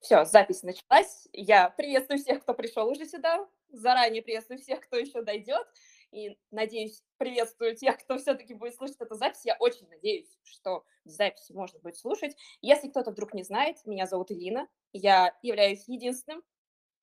[0.00, 1.28] Все, запись началась.
[1.32, 3.46] Я приветствую всех, кто пришел уже сюда.
[3.70, 5.66] Заранее приветствую всех, кто еще дойдет.
[6.12, 9.44] И, надеюсь, приветствую тех, кто все-таки будет слушать эту запись.
[9.44, 12.36] Я очень надеюсь, что запись можно будет слушать.
[12.60, 14.68] Если кто-то вдруг не знает, меня зовут Ирина.
[14.92, 16.42] Я являюсь единственным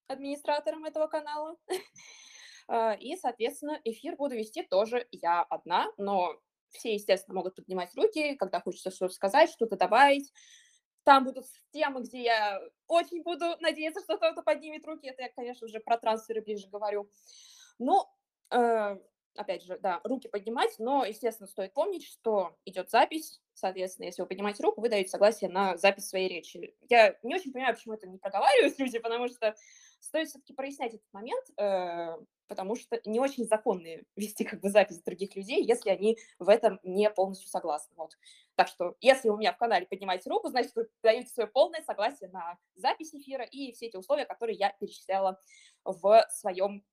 [0.08, 1.58] администратором этого канала.
[2.70, 6.40] А, и, соответственно, эфир буду вести тоже я одна, но
[6.70, 10.32] все, естественно, могут поднимать руки, когда хочется что-то сказать, что-то добавить,
[11.04, 15.08] там будут темы, где я очень буду надеяться, что кто-то поднимет руки.
[15.08, 17.10] Это я, конечно, уже про трансферы ближе говорю.
[17.80, 18.06] Ну,
[18.52, 18.98] э,
[19.36, 23.42] опять же, да, руки поднимать, но, естественно, стоит помнить, что идет запись.
[23.54, 26.76] Соответственно, если вы поднимаете руку, вы даете согласие на запись своей речи.
[26.90, 29.56] Я не очень понимаю, почему это не проговаривают люди, потому что
[30.00, 35.02] стоит все-таки прояснять этот момент, э, потому что не очень законные вести как бы запись
[35.02, 37.94] других людей, если они в этом не полностью согласны.
[37.96, 38.18] Вот.
[38.56, 42.30] Так что, если у меня в канале поднимаете руку, значит, вы даете свое полное согласие
[42.30, 45.40] на запись эфира и все эти условия, которые я перечисляла
[45.84, 46.86] в своем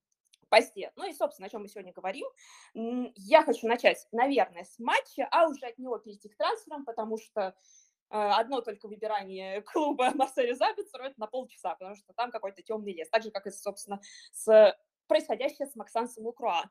[0.48, 0.92] посте.
[0.96, 2.26] Ну и, собственно, о чем мы сегодня говорим.
[2.74, 7.54] Я хочу начать, наверное, с матча, а уже от него перейти к трансферам, потому что
[8.10, 12.92] Э, одно только выбирание клуба Марселя Забицеру это на полчаса, потому что там какой-то темный
[12.92, 14.00] лес, так же, как и, собственно,
[14.32, 14.76] с
[15.06, 16.70] происходящее с Максансом Лукруа.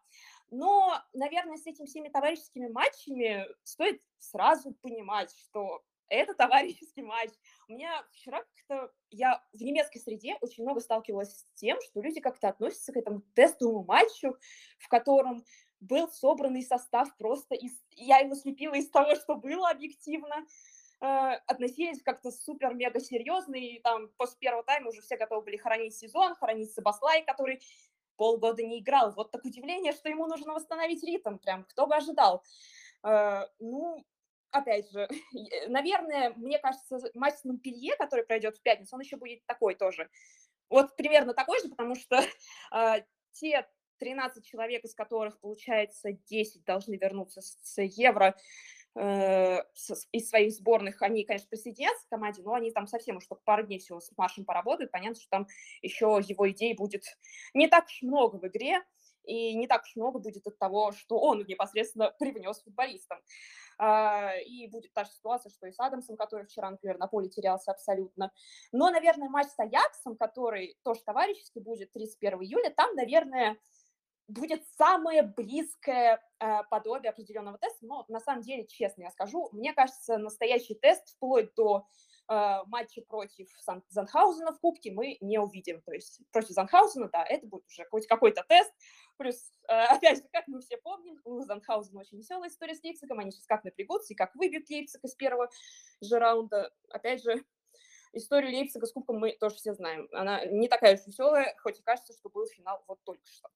[0.52, 7.30] Но, наверное, с этими всеми товарищескими матчами стоит сразу понимать, что это товарищеский матч.
[7.68, 12.20] У меня вчера как-то, я в немецкой среде очень много сталкивалась с тем, что люди
[12.20, 14.36] как-то относятся к этому тестовому матчу,
[14.80, 15.44] в котором
[15.80, 17.72] был собранный состав просто из...
[17.92, 20.46] Я его слепила из того, что было объективно,
[21.02, 25.96] Э, относились как-то супер-мега серьезно, и там после первого тайма уже все готовы были хоронить
[25.96, 27.62] сезон, хоронить Сабаслай, который
[28.20, 29.14] полгода не играл.
[29.14, 32.44] Вот так удивление, что ему нужно восстановить ритм, прям кто бы ожидал.
[33.02, 34.06] Э, ну,
[34.52, 35.08] опять же,
[35.68, 40.10] наверное, мне кажется, матч с Монпелье, который пройдет в пятницу, он еще будет такой тоже.
[40.70, 42.22] Вот примерно такой же, потому что
[42.76, 43.66] э, те
[44.00, 48.36] 13 человек, из которых, получается, 10 должны вернуться с Евро,
[48.96, 53.64] из своих сборных, они, конечно, присоединятся к команде, но они там совсем уж только пару
[53.64, 54.92] дней всего с Маршем поработают.
[54.92, 55.48] Понятно, что там
[55.82, 57.04] еще его идей будет
[57.54, 58.82] не так уж много в игре,
[59.24, 63.20] и не так уж много будет от того, что он непосредственно привнес футболистам.
[63.78, 67.30] А, и будет та же ситуация, что и с Адамсом, который вчера, например, на поле
[67.30, 68.32] терялся абсолютно.
[68.74, 73.58] Но, наверное, матч с Аяксом, который тоже товарищеский будет 31 июля, там, наверное,
[74.30, 77.86] будет самое близкое э, подобие определенного теста.
[77.86, 81.88] Но на самом деле, честно я скажу, мне кажется, настоящий тест вплоть до
[82.30, 83.48] э, матча против
[83.90, 85.82] Занхаузена в Кубке мы не увидим.
[85.82, 88.72] То есть против Занхаузена, да, это будет уже хоть какой-то тест.
[89.18, 93.20] Плюс, э, опять же, как мы все помним, у Занхаузена очень веселая история с Лейпцигом.
[93.20, 95.50] Они сейчас как напрягутся и как выбьют Лейпциг из первого
[96.02, 96.72] же раунда.
[96.90, 97.44] Опять же,
[98.14, 100.08] историю Лейпцига с Кубком мы тоже все знаем.
[100.12, 103.50] Она не такая уж веселая, хоть и кажется, что был финал вот только что.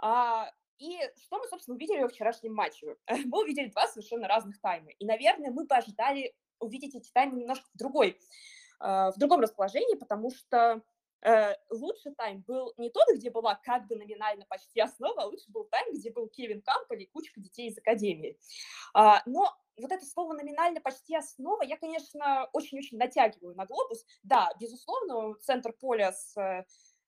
[0.00, 2.96] А, и что мы, собственно, увидели во вчерашнем матче?
[3.26, 4.90] Мы увидели два совершенно разных тайма.
[4.90, 8.18] И, наверное, мы бы ожидали увидеть эти таймы немножко в другой,
[8.80, 10.82] а, в другом расположении, потому что
[11.22, 15.50] э, лучший тайм был не тот, где была как бы номинально почти основа, а лучше
[15.50, 18.38] был тайм, где был Кевин Кампель и кучка детей из Академии.
[18.94, 24.04] А, но вот это слово номинально почти основа, я, конечно, очень-очень натягиваю на глобус.
[24.22, 26.64] Да, безусловно, центр поля с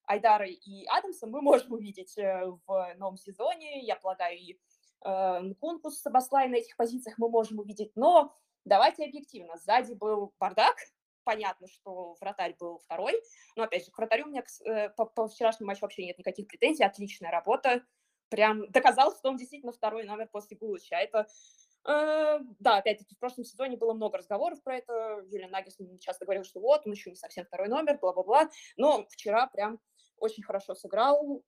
[0.07, 3.83] Айдара и Адамса мы можем увидеть э, в новом сезоне.
[3.85, 4.59] Я полагаю, и
[5.05, 7.93] э, Нкунку на этих позициях мы можем увидеть.
[7.97, 8.35] Но
[8.65, 9.57] давайте объективно.
[9.57, 10.77] Сзади был бардак.
[11.25, 13.21] Понятно, что вратарь был второй.
[13.57, 16.47] Но, опять же, к вратарю у меня э, по, по вчерашнему матчу вообще нет никаких
[16.47, 16.85] претензий.
[16.85, 17.85] Отличная работа.
[18.29, 20.97] Прям доказал, что он действительно второй номер после Гулыча.
[20.97, 25.25] Это Uh, да, опять-таки, в прошлом сезоне было много разговоров про это.
[25.31, 28.51] Юлия Нагис часто говорил, что вот, он еще не совсем второй номер, бла-бла-бла.
[28.77, 29.79] Но вчера прям
[30.19, 31.43] очень хорошо сыграл,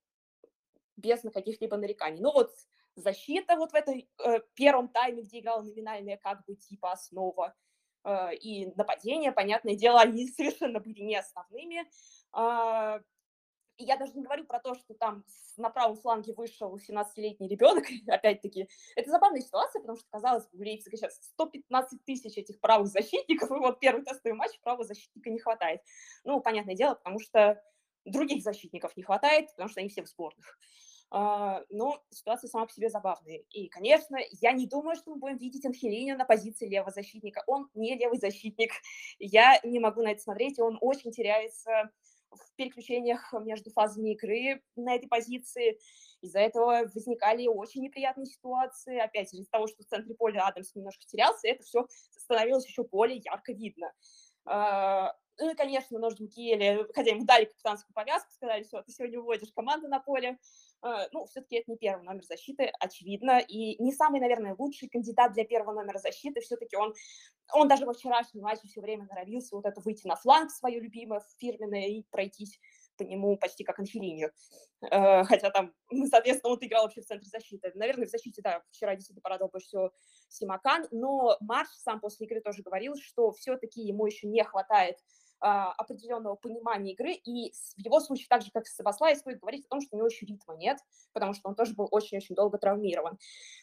[0.96, 2.20] без каких-либо нареканий.
[2.20, 2.50] Ну вот
[2.96, 7.54] защита вот в этой э, первом тайме, где играла номинальная как бы типа основа,
[8.04, 11.84] э, и нападение, понятное дело, они совершенно были не основными.
[12.36, 13.00] Э,
[13.78, 15.24] и я даже не говорю про то, что там
[15.56, 18.68] на правом фланге вышел 17-летний ребенок, опять-таки.
[18.96, 23.50] Это забавная ситуация, потому что, казалось бы, у Лейпцига сейчас 115 тысяч этих правых защитников,
[23.52, 25.80] и вот первый тестовый матч правого защитника не хватает.
[26.24, 27.62] Ну, понятное дело, потому что
[28.04, 30.58] Других защитников не хватает, потому что они все в сборных.
[31.10, 33.38] Uh, но ситуация сама по себе забавная.
[33.50, 37.42] И, конечно, я не думаю, что мы будем видеть Анхелиню на позиции левого защитника.
[37.46, 38.72] Он не левый защитник.
[39.18, 41.90] Я не могу на это смотреть, он очень теряется
[42.30, 45.78] в переключениях между фазами игры на этой позиции.
[46.20, 48.98] Из-за этого возникали очень неприятные ситуации.
[48.98, 51.86] Опять же, из-за того, что в центре поля Адамс немножко терялся, это все
[52.16, 53.92] становилось еще более ярко видно.
[54.46, 55.10] Uh,
[55.40, 59.52] ну и, конечно, Нождим Киеле, хотя ему дали капитанскую повязку, сказали, все, ты сегодня выводишь
[59.52, 60.38] команду на поле.
[60.82, 65.32] Э, ну, все-таки это не первый номер защиты, очевидно, и не самый, наверное, лучший кандидат
[65.32, 66.40] для первого номера защиты.
[66.40, 66.94] Все-таки он,
[67.52, 71.22] он даже во вчерашнем матче все время норовился вот это выйти на фланг свое любимое,
[71.38, 72.58] фирменное, и пройтись
[72.96, 74.32] по нему почти как Анхелинию.
[74.82, 75.74] Э, хотя там,
[76.10, 77.72] соответственно, он играл вообще в центре защиты.
[77.74, 79.92] Наверное, в защите, да, вчера действительно порадовал больше всего
[80.28, 84.98] Симакан, но Марш сам после игры тоже говорил, что все-таки ему еще не хватает
[85.40, 89.68] определенного понимания игры, и в его случае, так же, как с Сабаслай, стоит говорить о
[89.68, 90.78] том, что у него еще ритма нет,
[91.12, 93.18] потому что он тоже был очень-очень долго травмирован.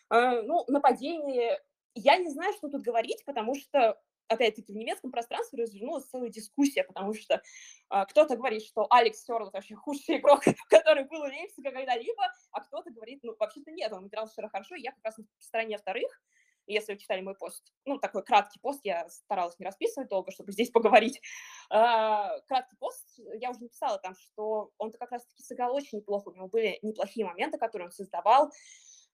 [0.09, 1.59] А, ну, нападение,
[1.93, 6.83] я не знаю, что тут говорить, потому что опять-таки, в немецком пространстве развернулась целая дискуссия,
[6.83, 7.41] потому что
[7.89, 12.61] а, кто-то говорит, что Алекс Сёрл вообще худший игрок, который был у Лейпцига когда-либо, а
[12.61, 16.21] кто-то говорит, ну, вообще-то нет, он играл вчера хорошо, я как раз в стороне вторых,
[16.67, 20.51] если вы читали мой пост, ну, такой краткий пост, я старалась не расписывать долго, чтобы
[20.51, 21.21] здесь поговорить.
[21.69, 26.33] А, краткий пост, я уже написала там, что он-то как раз-таки сыграл очень неплохо, у
[26.33, 28.51] него были неплохие моменты, которые он создавал.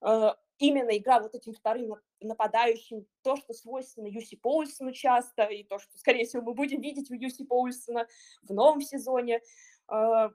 [0.02, 5.80] А, именно игра вот этим вторым нападающим, то, что свойственно Юси Поульсону часто, и то,
[5.80, 8.08] что, скорее всего, мы будем видеть у Юси Поульсона
[8.44, 9.42] в новом сезоне.
[9.88, 10.30] А,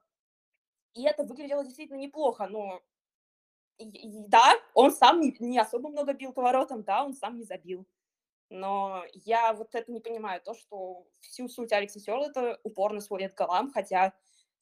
[0.95, 2.83] и это выглядело действительно неплохо, но
[3.79, 7.87] да, он сам не, не особо много бил поворотом, да, он сам не забил.
[8.49, 13.35] Но я вот это не понимаю, то, что всю суть Алекса Сёрл это упорно сводит
[13.35, 14.13] к голам, хотя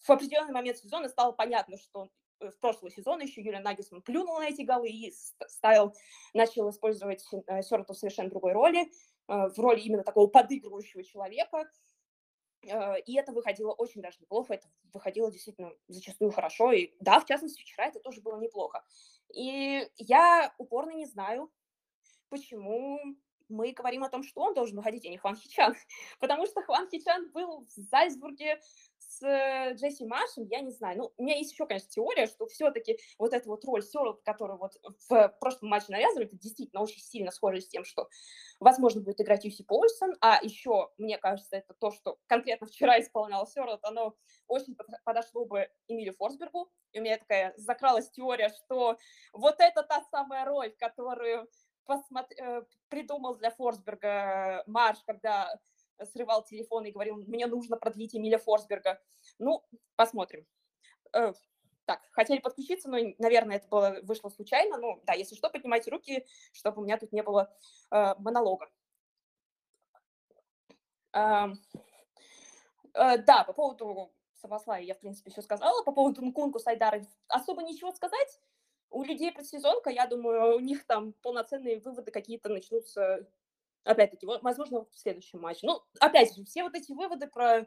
[0.00, 2.08] в определенный момент сезона стало понятно, что
[2.40, 5.12] э, в прошлый сезон еще Юлия Нагисман плюнул на эти голы и
[5.46, 5.94] ставил,
[6.32, 8.86] начал использовать э, Сёрту в совершенно другой роли, э,
[9.28, 11.68] в роли именно такого подыгрывающего человека,
[13.06, 16.72] и это выходило очень даже неплохо, это выходило действительно зачастую хорошо.
[16.72, 18.84] И да, в частности, вчера это тоже было неплохо.
[19.34, 21.50] И я упорно не знаю,
[22.28, 22.98] почему
[23.48, 25.74] мы говорим о том, что он должен выходить, а не Хван Хичан.
[26.20, 28.60] Потому что Хван Хичан был в Зальцбурге
[29.14, 30.98] с э, Джесси Машем, я не знаю.
[30.98, 34.58] Ну, у меня есть еще, конечно, теория, что все-таки вот эта вот роль Сёрл, которую
[34.58, 34.72] вот
[35.08, 38.08] в прошлом матче навязывали, это действительно очень сильно схоже с тем, что,
[38.60, 43.46] возможно, будет играть Юси Польсон, а еще, мне кажется, это то, что конкретно вчера исполнял
[43.46, 44.14] Сёрл, оно
[44.48, 48.96] очень подошло бы Эмилию Форсбергу, и у меня такая закралась теория, что
[49.32, 51.48] вот это та самая роль, которую
[51.84, 55.54] посмотри, э, придумал для Форсберга Марш, когда
[56.02, 59.00] срывал телефон и говорил, мне нужно продлить Эмиля Форсберга.
[59.38, 59.64] Ну,
[59.96, 60.46] посмотрим.
[61.12, 61.32] Э,
[61.84, 64.78] так, хотели подключиться, но, наверное, это было, вышло случайно.
[64.78, 67.54] Ну, да, если что, поднимайте руки, чтобы у меня тут не было
[67.90, 68.70] э, монолога.
[71.12, 71.48] Э,
[72.94, 75.82] э, да, по поводу Саваслая я, в принципе, все сказала.
[75.82, 78.40] По поводу Нкунку, Сайдара особо ничего сказать.
[78.90, 83.28] У людей предсезонка, я думаю, у них там полноценные выводы какие-то начнутся
[83.84, 85.66] Опять-таки, возможно, в следующем матче.
[85.66, 87.66] Ну, опять же, все вот эти выводы про...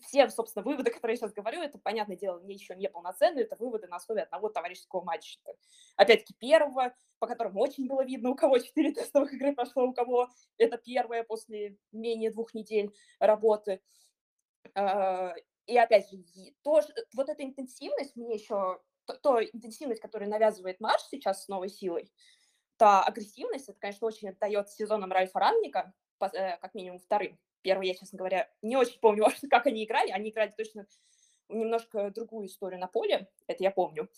[0.00, 3.56] Все, собственно, выводы, которые я сейчас говорю, это, понятное дело, не еще не полноценные, это
[3.56, 5.38] выводы на основе одного товарищеского матча.
[5.96, 10.28] Опять-таки, первого, по которому очень было видно, у кого четыре тестовых игры прошло, у кого
[10.56, 13.82] это первое после менее двух недель работы.
[14.74, 15.34] А,
[15.66, 16.18] и опять же,
[16.62, 16.80] то,
[17.14, 22.10] вот эта интенсивность мне еще, то, то интенсивность, которую навязывает марш сейчас с новой силой,
[22.76, 27.38] та агрессивность, это, конечно, очень отдает сезоном Ральфа Ранника, э, как минимум вторым.
[27.62, 30.10] Первый, я, честно говоря, не очень помню, как они играли.
[30.10, 30.86] Они играли точно
[31.48, 34.08] немножко другую историю на поле, это я помню.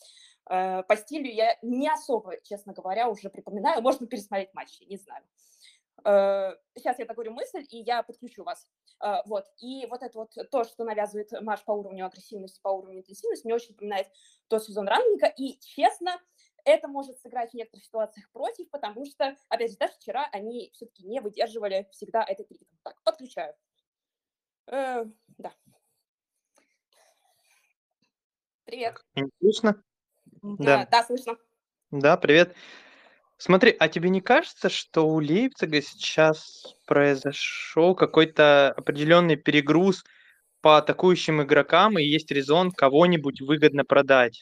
[0.48, 3.82] Э, по стилю я не особо, честно говоря, уже припоминаю.
[3.82, 5.24] Можно пересмотреть матч, я не знаю.
[6.74, 8.68] Сейчас э, я договорю мысль, и я подключу вас.
[9.26, 9.44] Вот.
[9.58, 13.54] И вот это вот то, что навязывает марш по уровню агрессивности, по уровню интенсивности, мне
[13.54, 14.08] очень напоминает
[14.48, 15.26] тот сезон ранника.
[15.26, 16.18] И, честно,
[16.66, 21.06] это может сыграть в некоторых ситуациях против, потому что, опять же, даже вчера они все-таки
[21.06, 22.64] не выдерживали всегда этот ритм.
[22.82, 23.54] Так, подключаю.
[24.66, 25.04] Э,
[25.38, 25.54] да.
[28.64, 29.00] Привет.
[29.40, 29.82] Слышно?
[30.42, 31.36] Да, да, да, слышно.
[31.92, 32.54] Да, привет.
[33.38, 40.04] Смотри, а тебе не кажется, что у Лейпцига сейчас произошел какой-то определенный перегруз
[40.62, 44.40] по атакующим игрокам, и есть резон кого-нибудь выгодно продать?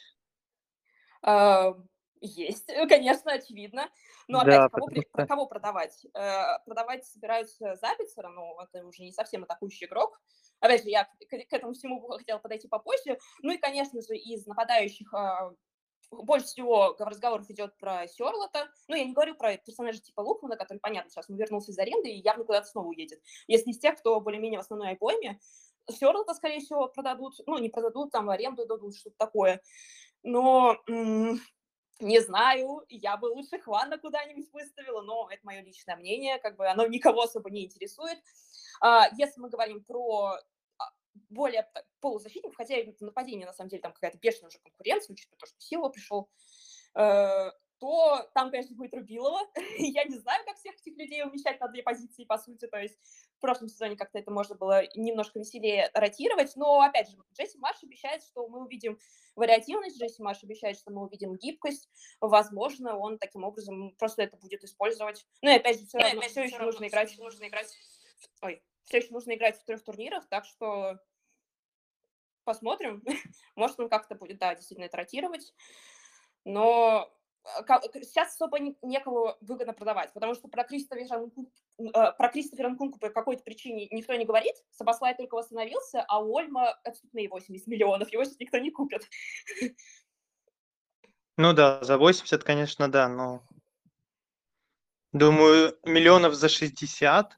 [2.25, 3.89] А, есть, конечно, очевидно.
[4.27, 5.27] Но опять, да, кого, что...
[5.27, 6.05] кого продавать?
[6.13, 10.19] Э, продавать собираются Забицера, но это уже не совсем атакующий игрок.
[10.59, 13.19] Опять же, я к, этому всему хотела подойти попозже.
[13.41, 15.51] Ну и, конечно же, из нападающих э,
[16.11, 18.69] больше всего разговоров идет про Серлота.
[18.87, 22.09] Ну, я не говорю про персонажа типа Лукмана, который, понятно, сейчас он вернулся из аренды
[22.09, 23.21] и явно куда-то снова уедет.
[23.47, 25.39] Если из тех, кто более-менее в основной обойме,
[25.89, 29.61] Серлота, скорее всего, продадут, ну, не продадут, там в аренду дадут, что-то такое.
[30.23, 31.39] Но м-
[31.99, 36.67] не знаю, я бы лучше Хвана куда-нибудь выставила, но это мое личное мнение, как бы
[36.67, 38.19] оно никого особо не интересует.
[38.81, 40.37] А, если мы говорим про
[41.29, 41.69] более
[42.01, 45.55] полузащитников, хотя это нападение, на самом деле, там какая-то бешеная уже конкуренция, учитывая то, что
[45.59, 46.29] Сила пришел,
[46.95, 49.39] э, то там, конечно, будет Рубилова.
[49.77, 52.67] Я не знаю, как всех этих людей умещать на две позиции, по сути.
[52.67, 52.97] То есть
[53.37, 56.55] в прошлом сезоне как-то это можно было немножко веселее ротировать.
[56.55, 58.97] Но, опять же, Джесси Марш обещает, что мы увидим
[59.35, 61.89] вариативность, Джесси Марш обещает, что мы увидим гибкость.
[62.21, 65.25] Возможно, он таким образом просто это будет использовать.
[65.41, 67.73] Ну и опять же, все, равно, все еще нужно играть, нужно играть.
[68.41, 70.99] Ой, все еще нужно играть в трех турнирах, так что
[72.45, 73.03] посмотрим.
[73.55, 75.53] Может, он как-то будет, да, действительно это ротировать.
[76.45, 77.11] Но
[78.03, 81.29] сейчас особо некого выгодно продавать, потому что про Кристофера,
[81.77, 86.35] э, про Кристофера Нкунку по какой-то причине никто не говорит, Сабаслай только восстановился, а у
[86.35, 89.07] Ольма отступные 80 миллионов, его сейчас никто не купит.
[91.37, 93.43] Ну да, за 80, конечно, да, но
[95.11, 97.37] думаю, миллионов за 60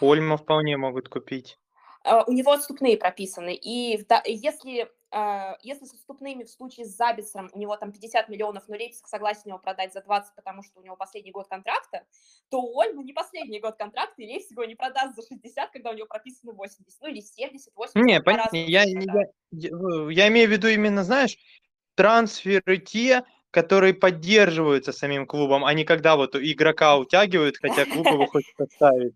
[0.00, 1.59] Ольма вполне могут купить.
[2.02, 7.50] А, у него отступные прописаны, и если а, если с отступными в случае с Забисом
[7.52, 10.82] у него там 50 миллионов, но Лейпциг согласен его продать за 20, потому что у
[10.82, 12.04] него последний год контракта,
[12.48, 15.90] то у Ольмы не последний год контракта, и Лейпциг его не продаст за 60, когда
[15.90, 18.06] у него прописано 80, ну или 70, 80.
[18.06, 19.70] Не, понятно, я, я, я,
[20.10, 21.36] я имею в виду именно, знаешь,
[21.96, 28.26] трансферы те, которые поддерживаются самим клубом, а не когда вот игрока утягивают, хотя клуб его
[28.26, 29.14] хочет поставить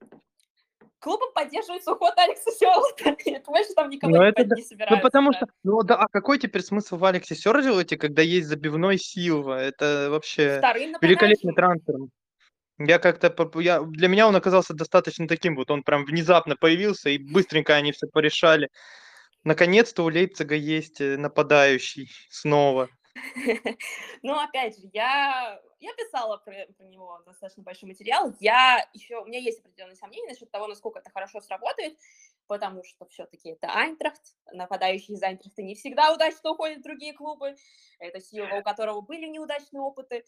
[1.05, 3.17] клубом поддерживается уход Алекса Сёрлота.
[3.47, 4.57] Больше там никого Ну, не, это да.
[4.57, 5.03] не Ну, собирается.
[5.03, 5.37] потому да.
[5.37, 9.61] что, ну да, а какой теперь смысл в Алексе Сёрдилоте, когда есть забивной Силва?
[9.61, 10.61] Это вообще
[11.03, 11.97] великолепный трансфер.
[12.79, 17.19] Я как-то, я, для меня он оказался достаточно таким, вот он прям внезапно появился, и
[17.19, 18.69] быстренько они все порешали.
[19.45, 22.89] Наконец-то у Лейпцига есть э, нападающий снова.
[24.23, 28.33] Ну, опять же, я, я писала про, про него достаточно большой материал.
[28.41, 31.97] Я еще, у меня есть определенные сомнения насчет того, насколько это хорошо сработает,
[32.47, 34.23] потому что все-таки это Айнтрахт.
[34.53, 37.57] Нападающий из Айнтрахта не всегда удачно уходят в другие клубы.
[37.99, 40.25] Это Силва, у которого были неудачные опыты.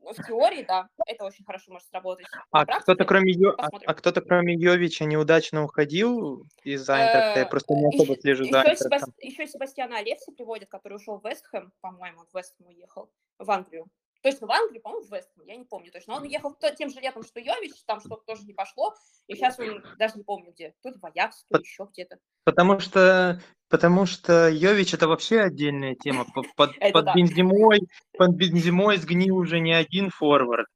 [0.00, 2.26] В теории, да, это очень хорошо может сработать.
[2.50, 3.54] А кто-то кроме, Йо...
[3.58, 7.40] а, а кто-то кроме Йовича неудачно уходил из Айнтрахта?
[7.40, 11.72] Я Э, просто не особо слежу за еще, Себастьяна Алевси приводят, который ушел в Вестхэм,
[11.80, 13.86] по-моему, в Вестхэм уехал, в Англию.
[14.22, 16.14] Точно в Англию, по-моему, в Вестхэм, я не помню точно.
[16.14, 18.94] Он уехал то- тем же летом, что Йович, там что-то тоже не пошло,
[19.26, 20.74] и сейчас он даже не помню где.
[20.84, 22.18] Ли в Аякс, ли еще где-то.
[22.44, 26.24] Потому что, потому что Йович это вообще отдельная тема.
[26.32, 27.14] По- Под, под да.
[27.14, 27.80] Бензимой,
[28.16, 30.68] под Бензимой сгнил уже не один форвард.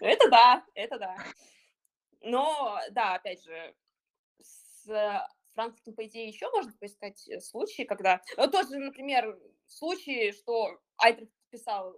[0.00, 1.16] Это да, это да.
[2.20, 3.74] Но, да, опять же,
[4.38, 8.20] с Франкфуртом, по идее, еще можно поискать э, случаи, когда...
[8.36, 11.96] Ну, тоже, например, случаи, что Айтрихт писал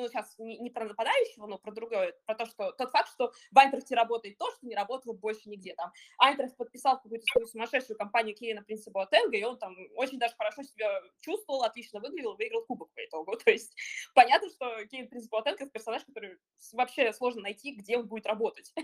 [0.00, 3.32] ну, сейчас не, не про нападающего, но про другое, про то, что тот факт, что
[3.50, 5.74] в Айнтрахте работает то, что не работало больше нигде.
[5.74, 10.34] Там Айнтрахт подписал какую-то свою сумасшедшую компанию Кирина Принципа Боатенга, и он там очень даже
[10.36, 13.36] хорошо себя чувствовал, отлично выглядел, выиграл кубок по итогу.
[13.44, 13.74] То есть
[14.14, 16.38] понятно, что Кирин Принцип Боатенг это персонаж, который
[16.72, 18.72] вообще сложно найти, где он будет работать.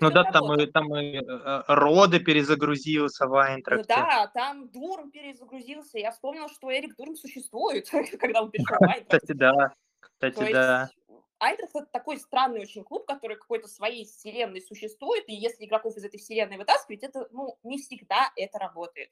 [0.00, 3.86] Ну да, там и, там и э, Роды перезагрузился в Ну Айнтрахте.
[3.88, 5.98] да, там Дурм перезагрузился.
[5.98, 7.88] Я вспомнила, что Эрик Дурм существует,
[8.20, 9.22] когда он перешел в Айнтрахт.
[9.22, 9.74] Кстати, да.
[10.18, 10.90] То Кстати, есть да.
[11.38, 16.04] Айнтрахт это такой странный очень клуб, который какой-то своей вселенной существует, и если игроков из
[16.04, 19.10] этой вселенной вытаскивать, это, ну, не всегда это работает.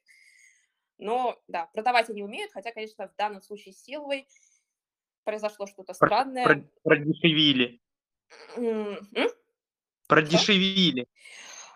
[0.98, 4.28] Но, да, продавать они умеют, хотя, конечно, в данном случае с Силовой
[5.24, 6.44] произошло что-то странное.
[6.44, 7.80] про- Продешевили.
[10.06, 11.08] Продешевили.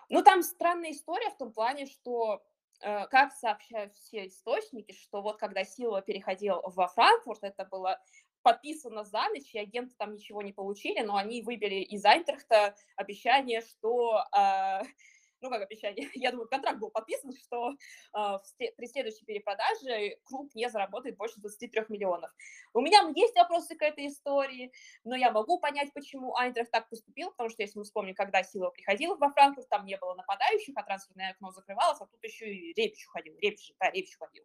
[0.09, 2.45] Ну, там странная история в том плане, что,
[2.81, 7.99] э, как сообщают все источники, что вот когда Силова переходил во Франкфурт, это было
[8.45, 13.61] подписано за ночь, и агенты там ничего не получили, но они выбили из Айнтрахта обещание,
[13.61, 14.23] что...
[14.37, 14.83] э,
[15.41, 18.37] ну, как обещание, я думаю, контракт был подписан, что э,
[18.77, 22.31] при следующей перепродаже клуб не заработает больше 23 миллионов.
[22.75, 24.71] У меня есть вопросы к этой истории,
[25.03, 28.69] но я могу понять, почему Айнтрахт так поступил, потому что, если мы вспомним, когда Сила
[28.69, 32.73] приходил во Франкфурт, там не было нападающих, а трансферное окно закрывалось, а тут еще и
[32.73, 33.35] Ребич уходил.
[33.39, 34.43] Ребич, же, да, Ребич уходил.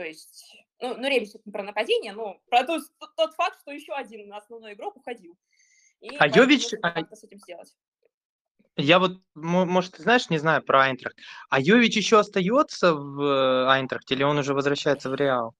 [0.00, 3.70] То есть, ну, ну это не про нападение, но про то- тот, тот факт, что
[3.70, 5.36] еще один основной игрок уходил.
[6.00, 7.76] И А Йович, а- с этим сделать.
[8.76, 11.18] Я вот, мо- может, ты знаешь, не знаю про Айнтрахт.
[11.50, 15.54] А Йович еще остается в э, Айнтрахте или он уже возвращается в Реал?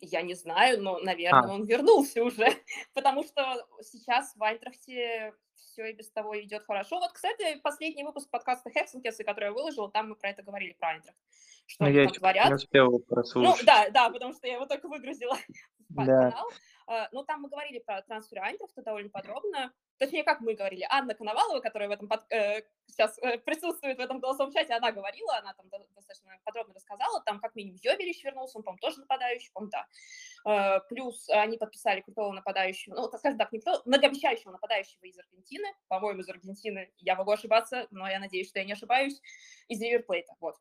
[0.00, 1.54] Я не знаю, но, наверное, А.
[1.54, 2.46] он вернулся уже,
[2.94, 6.98] потому что сейчас в Айнтрахте все и без того идет хорошо.
[7.00, 10.88] Вот, кстати, последний выпуск подкаста Хексенкеса, который я выложила, там мы про это говорили, про
[10.90, 11.18] Айнтрахт.
[11.66, 12.48] Что Ну, я там творят.
[12.48, 13.64] не успел его Ну, прослушать.
[13.64, 15.36] да, да, потому что я его только выгрузила
[15.88, 16.04] Да.
[16.30, 16.50] канал.
[16.88, 19.72] Э, Ну, там мы говорили про трансфер Айнтрахта довольно подробно.
[19.98, 24.00] Точнее, как мы говорили, Анна Коновалова, которая в этом под- э, сейчас э, присутствует в
[24.00, 25.68] этом голосовом чате, она говорила, она там
[26.54, 30.76] подробно рассказала, там как минимум Йобелич вернулся, он, по-моему, тоже нападающий, по-моему, да.
[30.76, 35.66] Э, Плюс они подписали крутого нападающего, ну, так скажем так, крутого, многообещающего нападающего из Аргентины,
[35.88, 39.20] по-моему, из Аргентины, я могу ошибаться, но я надеюсь, что я не ошибаюсь,
[39.68, 40.56] из Риверплейта, вот.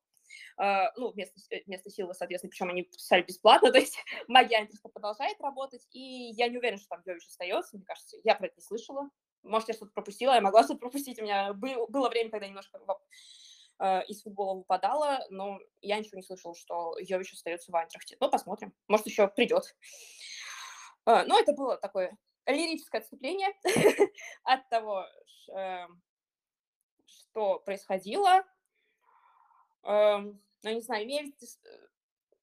[0.60, 3.98] Э, ну, вместо, вместо силы, соответственно, причем они подписали бесплатно, то есть
[4.28, 8.36] магия Антриста продолжает работать, и я не уверена, что там Йович остается, мне кажется, я
[8.36, 9.10] про это не слышала.
[9.44, 12.80] Может, я что-то пропустила, я могла что-то пропустить, у меня был- было время, когда немножко
[14.08, 18.18] из футбола выпадала, но я ничего не слышала, что Йович остается в Айнтрахте.
[18.20, 19.76] Ну, посмотрим, может, еще придет.
[21.06, 23.50] Э, Ну, это было такое лирическое отступление
[24.44, 25.06] от того,
[25.50, 26.02] эм,
[27.06, 28.44] что происходило.
[29.84, 31.88] Эм, Ну, не знаю, имеет э,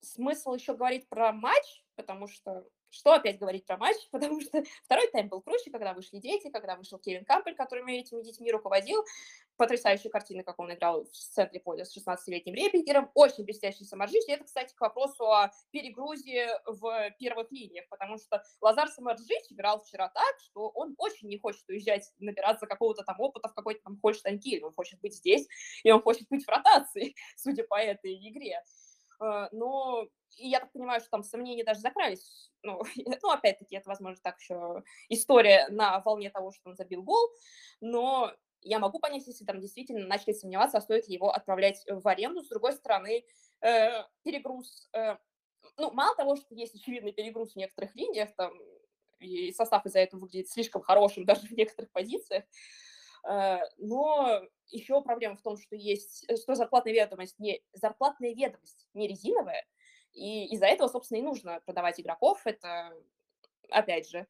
[0.00, 5.08] смысл еще говорить про матч, потому что что опять говорить про матч, потому что второй
[5.10, 9.04] тайм был круче, когда вышли дети, когда вышел Кевин Кампель, который этими детьми руководил.
[9.60, 13.10] Потрясающая картина, как он играл в центре поля с 16-летним ребенком.
[13.12, 14.24] Очень блестящий саморжич.
[14.26, 19.82] И это, кстати, к вопросу о перегрузе в первых линиях, потому что Лазар Самарджич играл
[19.82, 24.00] вчера так, что он очень не хочет уезжать, набираться какого-то там опыта в какой-то там
[24.00, 24.64] Хольштайн Киль.
[24.64, 25.46] Он хочет быть здесь,
[25.82, 28.62] и он хочет быть в ротации, судя по этой игре.
[29.22, 32.50] Э, Но и я так понимаю, что там сомнения даже закрались.
[32.62, 32.80] Ну,
[33.22, 37.28] ну, опять-таки, это, возможно, так еще история на волне того, что он забил гол.
[37.82, 42.06] Но я могу понять, если там действительно начали сомневаться, а стоит ли его отправлять в
[42.06, 42.42] аренду.
[42.42, 43.24] С другой стороны,
[43.60, 44.88] э, перегруз...
[44.92, 45.16] э,
[45.76, 48.52] ну, мало того, что есть очевидный перегруз в некоторых линиях, там,
[49.18, 52.44] и состав из-за этого выглядит слишком хорошим даже в некоторых позициях,
[53.28, 58.88] э, но еще проблема в том, что есть, э, что зарплатная ведомость не, зарплатная ведомость
[58.94, 59.64] не резиновая,
[60.12, 62.40] и из-за этого, собственно, и нужно продавать игроков.
[62.44, 62.92] Это,
[63.70, 64.26] опять же,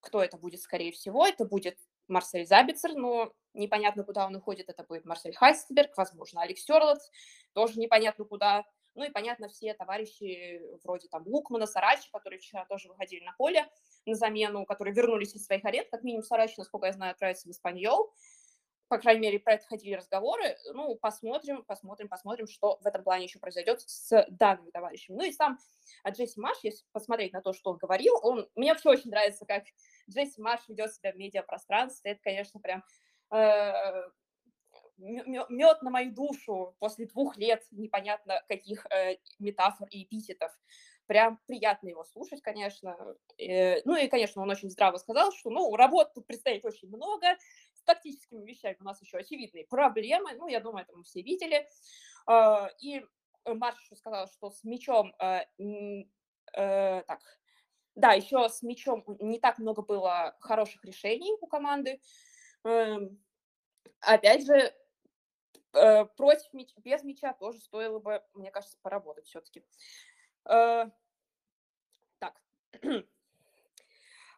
[0.00, 1.78] кто это будет, скорее всего, это будет
[2.08, 6.98] Марсель Забицер, но непонятно, куда он уходит, это будет Марсель Хайстберг, возможно, Алекс Терлот,
[7.52, 8.64] тоже непонятно куда.
[8.94, 13.68] Ну и, понятно, все товарищи вроде там Лукмана, Сарачи, которые вчера тоже выходили на поле
[14.06, 17.50] на замену, которые вернулись из своих аренд, как минимум Сарачи, насколько я знаю, отправится в
[17.52, 18.12] Испаньол.
[18.88, 20.56] По крайней мере, про это ходили разговоры.
[20.72, 25.16] Ну, посмотрим, посмотрим, посмотрим, что в этом плане еще произойдет с данными товарищами.
[25.16, 25.58] Ну и сам
[26.08, 28.48] Джесси Маш, если посмотреть на то, что он говорил, он...
[28.54, 29.64] Мне вообще очень нравится, как
[30.10, 32.12] Джесси Маш ведет себя в медиапространстве.
[32.12, 32.82] Это, конечно, прям
[33.30, 34.08] э,
[34.98, 40.52] мед на мою душу после двух лет непонятно каких э, метафор и эпитетов.
[41.06, 42.96] Прям приятно его слушать, конечно.
[43.38, 47.36] Э, ну и, конечно, он очень здраво сказал, что, ну, работ тут предстоит очень много,
[47.88, 51.66] тактическими вещами у нас еще очевидные проблемы, ну, я думаю, это мы все видели.
[52.30, 53.04] Э, и
[53.46, 55.44] Марш еще сказал, что с мячом, э,
[56.54, 57.20] э, так,
[57.94, 62.00] да, еще с мячом не так много было хороших решений у команды.
[62.64, 62.98] Э,
[64.00, 64.74] опять же,
[65.72, 69.64] э, против мяч, без мяча тоже стоило бы, мне кажется, поработать все-таки.
[70.44, 70.84] Так.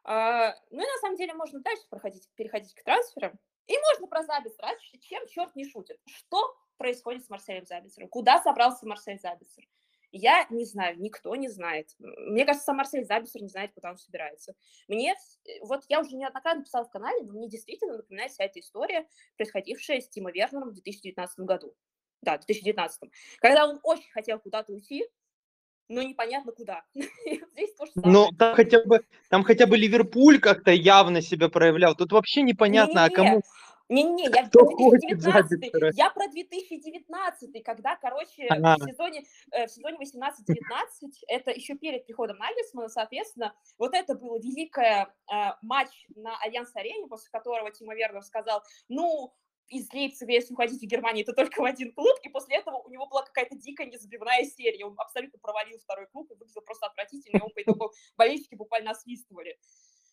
[0.03, 3.39] Uh, ну и на самом деле можно дальше проходить, переходить к трансферам.
[3.67, 4.71] И можно про Забицера.
[5.01, 6.01] Чем черт не шутит?
[6.07, 8.09] Что происходит с Марселем Забицером?
[8.09, 9.65] Куда собрался Марсель Забицер?
[10.13, 11.91] Я не знаю, никто не знает.
[11.99, 14.55] Мне кажется, сам Марсель Забицер не знает, куда он собирается.
[14.89, 15.15] Мне,
[15.63, 20.01] вот я уже неоднократно писала в канале, но мне действительно напоминает вся эта история, происходившая
[20.01, 21.77] с Тимо Вернером в 2019 году.
[22.23, 23.11] Да, в 2019.
[23.39, 25.07] Когда он очень хотел куда-то уйти,
[25.91, 26.85] но непонятно куда.
[26.95, 28.13] Здесь то же самое.
[28.13, 31.95] Ну, там хотя бы, там хотя бы Ливерпуль как-то явно себя проявлял.
[31.95, 33.13] Тут вообще непонятно, Не-не-не.
[33.13, 33.43] а кому...
[33.89, 38.77] Не-не, я Кто про 2019 хочет я про 2019 когда, короче, Ага.
[38.79, 44.39] в сезоне, э, в сезоне 18-19, это еще перед приходом Нагельсмана, соответственно, вот это был
[44.39, 45.07] великий
[45.63, 49.35] матч на Альянс-арене, после которого Тима Вернер сказал, ну,
[49.71, 52.91] из Лейпцига, если уходить в Германию, то только в один клуб, и после этого у
[52.91, 57.39] него была какая-то дикая незабивная серия, он абсолютно провалил второй клуб и выглядел просто отвратительно,
[57.39, 59.57] его по итогу болельщики буквально освистывали.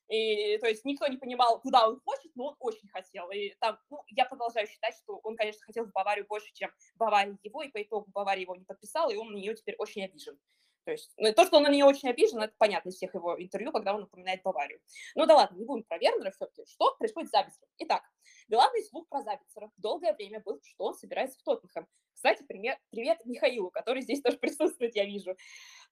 [0.09, 3.29] И, то есть никто не понимал, куда он хочет, но он очень хотел.
[3.31, 7.37] И там, ну, я продолжаю считать, что он, конечно, хотел в Баварию больше, чем Бавария
[7.43, 10.39] его, и по итогу Бавария его не подписала, и он на нее теперь очень обижен.
[10.87, 13.35] То есть ну, то, что он на нее очень обижен, это понятно из всех его
[13.37, 14.79] интервью, когда он напоминает Баварию.
[15.15, 16.63] Ну да ладно, не будем про Вернера все-таки.
[16.65, 17.69] Что происходит с Забицером?
[17.79, 18.03] Итак,
[18.47, 21.87] главный слух про Забицера долгое время был, что он собирается в Тоттенхэм.
[22.13, 25.35] Кстати, привет, привет Михаилу, который здесь тоже присутствует, я вижу.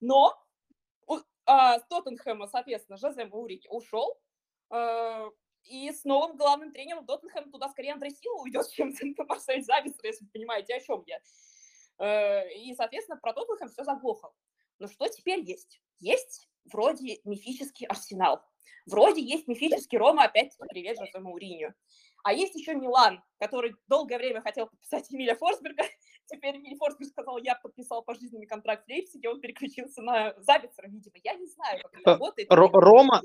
[0.00, 0.34] Но
[1.06, 4.18] у, а, с Тоттенхэма, соответственно, Жозе Маурини ушел,
[4.70, 5.28] а,
[5.64, 8.94] и с новым главным тренером Тоттенхэма туда скорее Андрей Сила уйдет, чем
[9.28, 11.20] Марсель Забицер, если вы понимаете, о чем я.
[11.98, 14.32] А, и, соответственно, про Тоттенхэм все заглохло.
[14.78, 15.80] Но что теперь есть?
[15.98, 18.42] Есть вроде мифический Арсенал,
[18.86, 21.74] вроде есть мифический Рома, опять привет Жозе Мауриню.
[22.24, 25.84] А есть еще Милан, который долгое время хотел подписать Эмиля Форсберга.
[26.26, 31.14] Теперь Эмиль Форсберг сказал, я подписал пожизненный контракт в Лейпциге, он переключился на Забицера, видимо.
[31.22, 32.48] Я не знаю, как это работает.
[32.50, 33.22] Рома,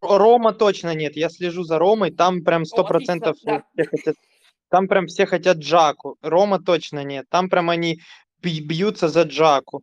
[0.00, 1.14] Рома точно нет.
[1.14, 3.64] Я слежу за Ромой, там прям сто процентов да.
[3.74, 4.16] все хотят
[4.70, 6.16] там прям все хотят Джаку.
[6.22, 7.26] Рома точно нет.
[7.28, 8.00] Там прям они
[8.42, 9.82] бьются за Джаку.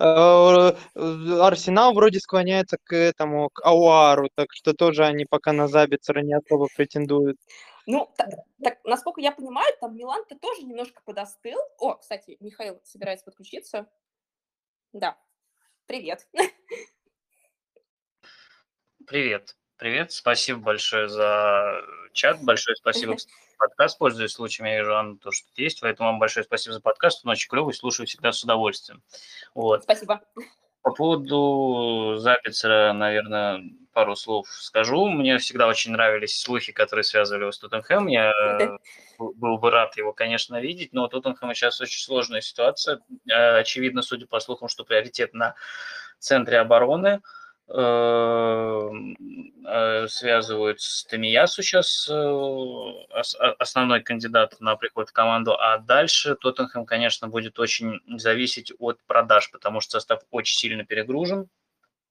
[0.00, 0.72] Э,
[1.42, 6.32] Арсенал вроде склоняется к этому, к Ауару, так что тоже они пока на Забицера не
[6.32, 7.36] особо претендуют.
[7.86, 8.30] Ну, так,
[8.62, 11.58] так, насколько я понимаю, там Милан-то тоже немножко подостыл.
[11.78, 13.90] О, кстати, Михаил собирается подключиться.
[14.94, 15.18] Да.
[15.86, 16.26] Привет.
[19.06, 19.54] Привет.
[19.80, 20.12] Привет.
[20.12, 21.80] Спасибо большое за
[22.12, 22.42] чат.
[22.42, 23.96] Большое спасибо за подкаст.
[23.96, 25.80] Пользуясь случаем, я вижу, Анна, то, что есть.
[25.80, 27.24] Поэтому вам большое спасибо за подкаст.
[27.24, 29.02] Он очень клевый, слушаю всегда с удовольствием.
[29.54, 29.84] Вот.
[29.84, 30.20] Спасибо.
[30.82, 33.62] По поводу Запицера, наверное,
[33.94, 35.08] пару слов скажу.
[35.08, 38.06] Мне всегда очень нравились слухи, которые связывали его с Тоттенхэм.
[38.08, 38.34] Я
[39.18, 43.00] был бы рад его, конечно, видеть, но у Тоттенхэма сейчас очень сложная ситуация.
[43.26, 45.54] Э, очевидно, судя по слухам, что приоритет на
[46.18, 47.22] центре обороны–
[50.08, 57.28] связывают с Тамиясу сейчас э, основной кандидат на приход в команду, а дальше Тоттенхэм, конечно,
[57.28, 61.48] будет очень зависеть от продаж, потому что состав очень сильно перегружен.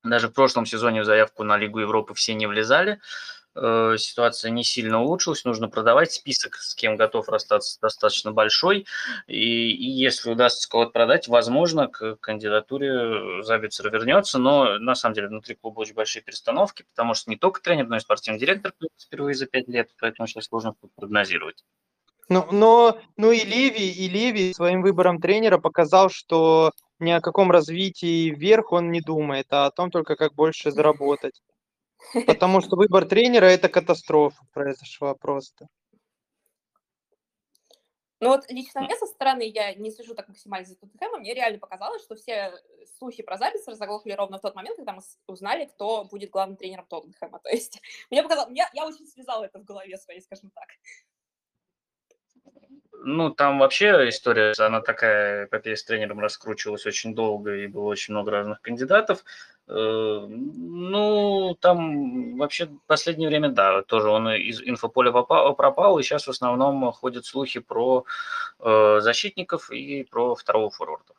[0.03, 2.93] Даже в прошлом сезоне в заявку на Лигу Европы все не влезали.
[2.93, 2.97] Э,
[3.55, 6.11] ситуация не сильно улучшилась, нужно продавать.
[6.11, 8.85] Список, с кем готов расстаться, достаточно большой.
[9.27, 14.39] И, и если удастся кого-то продать, возможно, к кандидатуре Забицера вернется.
[14.39, 17.97] Но на самом деле внутри клуба очень большие перестановки, потому что не только тренер, но
[17.97, 21.63] и спортивный директор впервые за пять лет, поэтому сейчас сложно прогнозировать.
[22.29, 27.49] Ну, но, ну и Леви, и Леви своим выбором тренера показал, что ни о каком
[27.49, 31.41] развитии вверх он не думает, а о том только, как больше заработать.
[32.27, 35.67] Потому что выбор тренера– это катастрофа произошла просто.
[38.21, 41.57] Ну вот лично мне со стороны, я не слежу так максимально за Тоттенхэмом, мне реально
[41.57, 42.53] показалось, что все
[42.97, 46.85] слухи про запись заглохли ровно в тот момент, когда мы узнали, кто будет главным тренером
[46.87, 47.39] Тоттенхэма.
[47.43, 50.67] То есть мне показалось, я, я очень связала это в голове своей, скажем так.
[53.01, 58.13] Ну, там вообще история, она такая, эпопея с тренером раскручивалась очень долго, и было очень
[58.13, 59.23] много разных кандидатов.
[59.67, 66.27] Э, ну, там вообще в последнее время, да, тоже он из инфополя пропал, и сейчас
[66.27, 68.03] в основном ходят слухи про
[68.59, 71.13] э, защитников и про второго форварда.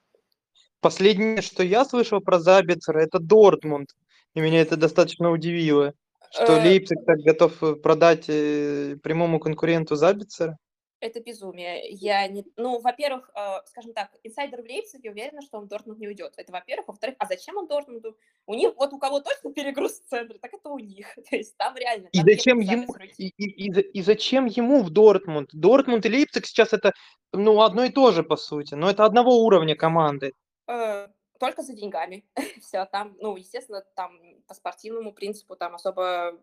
[0.80, 3.96] Последнее, что я слышал про Забицера, это Дортмунд,
[4.34, 5.94] и меня это достаточно удивило,
[6.30, 6.62] что э...
[6.62, 10.58] Лейпциг так готов продать прямому конкуренту Забицера
[11.00, 11.88] это безумие.
[11.90, 12.44] Я не...
[12.56, 16.34] Ну, во-первых, э, скажем так, инсайдер в Лейпциге уверена, что он в Дортмунд не уйдет.
[16.36, 16.88] Это во-первых.
[16.88, 18.16] Во-вторых, а зачем он Дортмунду?
[18.46, 21.14] У них, вот у кого точно перегруз в центре, так это у них.
[21.30, 22.08] То есть там реально...
[22.12, 25.50] И зачем ему, и, и, и, и зачем ему в Дортмунд?
[25.52, 26.92] Дортмунд и Лейпциг сейчас это,
[27.32, 28.74] ну, одно и то же, по сути.
[28.74, 30.32] Но это одного уровня команды.
[30.66, 31.08] Э,
[31.38, 32.24] только за деньгами.
[32.60, 36.38] Все, там, ну, естественно, там по спортивному принципу там особо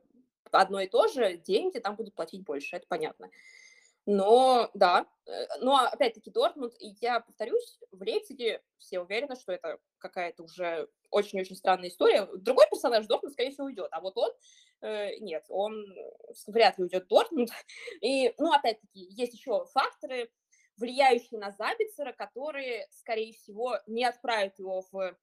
[0.51, 3.29] одно и то же, деньги там будут платить больше, это понятно.
[4.09, 9.79] Но, да, э, но опять-таки Дортмунд, и я повторюсь, в Лейпциге все уверены, что это
[9.97, 12.25] какая-то уже очень-очень странная история.
[12.37, 14.31] Другой персонаж Дортмунд, скорее всего, уйдет, а вот он,
[14.79, 15.85] э, нет, он
[16.47, 17.49] вряд ли уйдет в Дортмунд.
[18.01, 20.31] И, ну, опять-таки, есть еще факторы,
[20.77, 25.17] влияющие на Забицера, которые, скорее всего, не отправят его в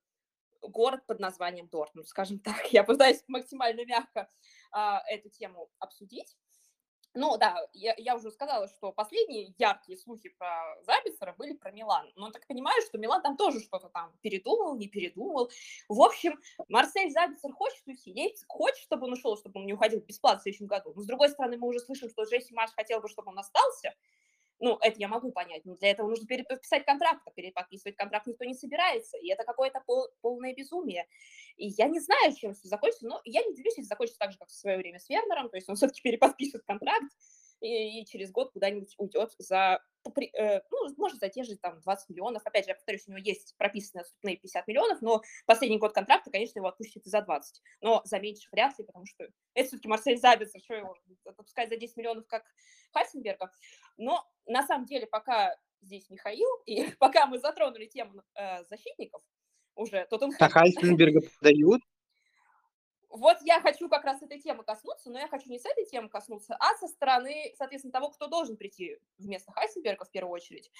[0.61, 2.71] город под названием Дортмунд, скажем так.
[2.71, 4.31] Я пытаюсь максимально мягко
[4.73, 6.37] а, эту тему обсудить.
[7.17, 12.11] Ну да, я, я уже сказала, что последние яркие слухи про Забицера были про Милан.
[12.17, 15.49] Но так понимаю, что Милан там тоже что-то там передумал, не передумал.
[15.89, 20.01] В общем, Марсель Забицер хочет уйти, Лейпциг хочет, чтобы он ушел, чтобы он не уходил
[20.01, 20.93] бесплатно в следующем году.
[20.97, 23.95] Но с другой стороны, мы уже слышим, что Джесси Марш хотел бы, чтобы он остался.
[24.65, 28.47] Ну, это я могу понять, но для этого нужно переподписать контракт, а переподписывать контракт никто
[28.47, 31.07] не собирается, и это какое-то пол, полное безумие.
[31.59, 34.39] И я не знаю, чем все закончится, но я не удивлюсь, если закончится так же,
[34.39, 37.05] как в свое время с Вернером, то есть он все-таки переподпишет контракт,
[37.61, 42.43] и, через год куда-нибудь уйдет за, э, ну, может, за те же там 20 миллионов.
[42.45, 46.31] Опять же, я повторюсь, у него есть прописанные отступные 50 миллионов, но последний год контракта,
[46.31, 47.63] конечно, его отпустят за 20.
[47.81, 51.77] Но за меньше вряд ли, потому что это все-таки Марсель Забица, что его отпускать за
[51.77, 52.45] 10 миллионов, как
[52.93, 53.51] Хайсенберга.
[53.97, 59.23] Но на самом деле, пока здесь Михаил, и пока мы затронули тему э, защитников,
[59.77, 60.39] уже Тоттенхэм...
[60.41, 61.83] А Хайсенберга подают?
[63.15, 66.09] Вот я хочу как раз этой темы коснуться, но я хочу не с этой темы
[66.09, 70.73] коснуться, а со стороны, соответственно, того, кто должен прийти вместо Хайсенберга в первую очередь.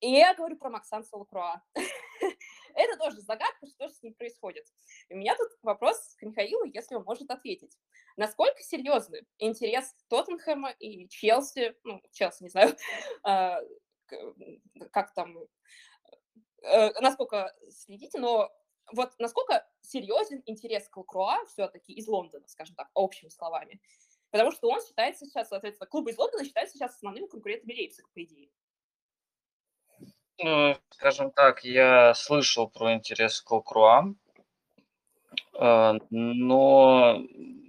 [0.00, 1.62] И я говорю про Максанса Лакруа.
[2.74, 4.64] это тоже загадка, что же с ним происходит.
[5.10, 7.78] У меня тут вопрос к Михаилу, если он может ответить.
[8.16, 12.74] Насколько серьезный интерес Тоттенхэма и Челси, ну, Челси, не знаю,
[13.22, 13.60] а,
[14.92, 15.36] как там,
[16.62, 18.50] э, насколько следите, но
[18.92, 23.80] вот насколько серьезен интерес к Лакруа все-таки из Лондона, скажем так, общими словами.
[24.30, 28.22] Потому что он считается сейчас, соответственно, клубы из Лондона считаются сейчас основными конкурентами Лейпцига, по
[28.22, 28.48] идее.
[30.38, 34.14] Ну, скажем так, я слышал про интерес к Лакруа,
[35.54, 37.18] э, но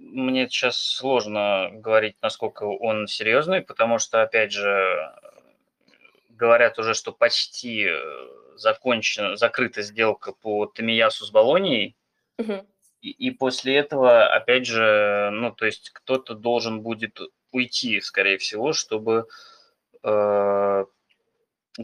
[0.00, 5.14] мне сейчас сложно говорить, насколько он серьезный, потому что, опять же,
[6.28, 11.96] говорят уже, что почти э, закончена, закрыта сделка по Тамиясу с Болонией.
[12.38, 12.66] Угу.
[13.00, 17.20] И, и после этого, опять же, ну, то есть кто-то должен будет
[17.52, 19.26] уйти, скорее всего, чтобы
[20.02, 20.84] э,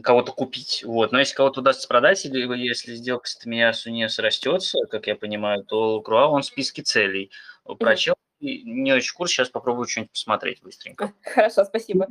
[0.01, 0.83] кого-то купить.
[0.85, 1.11] Вот.
[1.11, 5.63] Но если кого-то удастся продать, или если сделка с Тамиясу не срастется, как я понимаю,
[5.63, 7.31] то Круа, он в списке целей.
[7.63, 11.13] Про mm не очень курс, сейчас попробую что-нибудь посмотреть быстренько.
[11.23, 12.07] Хорошо, спасибо.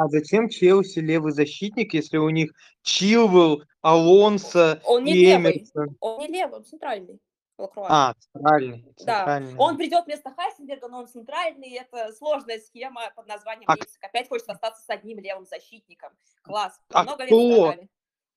[0.00, 5.52] А зачем Челси левый защитник, если у них Чилвелл, Алонсо он не и левый.
[5.52, 5.96] Эмерсон?
[6.00, 7.20] Он не левый, он центральный.
[7.58, 7.86] Лакруа.
[7.90, 8.82] А, центральный.
[9.04, 9.56] Да, центральный.
[9.58, 11.72] он придет вместо Хайсенберга, но он центральный.
[11.72, 14.02] Это сложная схема под названием А Лейпциг.
[14.02, 16.12] Опять хочется остаться с одним левым защитником.
[16.40, 16.80] Класс.
[16.94, 17.74] А Много кто?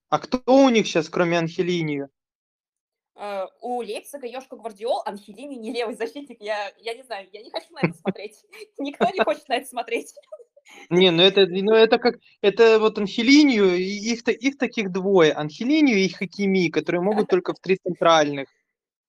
[0.09, 2.09] А кто у них сейчас, кроме Анхелини?
[3.15, 6.41] Э, У Лейпцига Йошка Гвардиол, Анхелини не левый защитник.
[6.41, 8.43] Я, я не знаю, я не хочу на это смотреть.
[8.79, 10.13] Никто не хочет на это смотреть.
[10.89, 15.97] Не, ну это, ну это как, это вот Анхелинию, и их, их таких двое, Анхелинию
[15.97, 18.47] и Хакими, которые могут только в три центральных.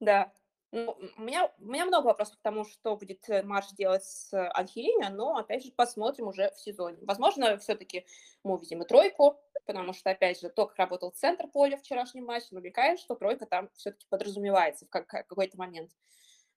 [0.00, 0.32] Да.
[0.72, 4.32] Ну, у меня, у меня много вопросов к тому, что будет э, Марш делать с
[4.54, 6.98] Анхелинио, но, опять же, посмотрим уже в сезоне.
[7.02, 8.04] Возможно, все-таки
[8.42, 12.24] мы увидим и тройку, потому что, опять же, то, как работал центр поля в вчерашнем
[12.24, 15.92] матче, намекает, что тройка там все-таки подразумевается в как- какой-то момент.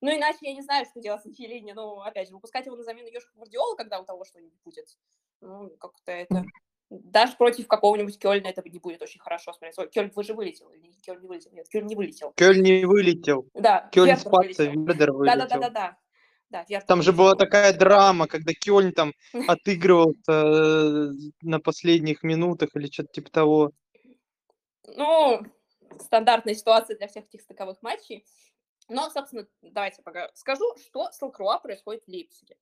[0.00, 1.72] Ну, иначе я не знаю, что делать с Анхелини.
[1.72, 4.86] Ну, опять же, выпускать его на замену Ёшка Гвардиола, когда у того что-нибудь будет.
[5.40, 6.44] Ну, как-то это...
[6.90, 9.82] Даже против какого-нибудь Кёльна это не будет очень хорошо смотреться.
[9.82, 10.70] Ой, Кёльн, вы же вылетел.
[10.70, 11.50] Или Кёльн не вылетел?
[11.52, 12.32] Нет, Кёльн не вылетел.
[12.34, 13.46] Кёльн не вылетел.
[13.52, 14.86] Да, Кёльн вылетел.
[14.86, 15.38] Вердер вылетел.
[15.38, 15.98] Да-да-да-да-да.
[16.48, 19.12] Да, Вердер Там же была такая драма, когда Кёльн там
[19.48, 21.10] отыгрывался э,
[21.42, 23.72] на последних минутах или что-то типа того.
[24.96, 25.42] Ну,
[26.00, 28.24] стандартная ситуация для всех этих стыковых матчей.
[28.88, 32.56] Но, собственно, давайте пока скажу, что с Лакруа происходит в Лейпциге.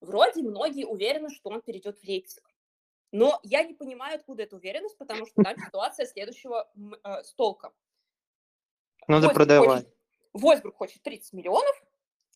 [0.00, 2.48] Вроде многие уверены, что он перейдет в Лейпциг.
[3.12, 6.70] Но я не понимаю, откуда эта уверенность, потому что там ситуация следующего
[7.04, 7.72] э, с толком.
[9.06, 9.84] Надо Вольсбург продавать.
[9.84, 9.96] хочет-
[10.32, 11.84] Вольсбург хочет 30 миллионов,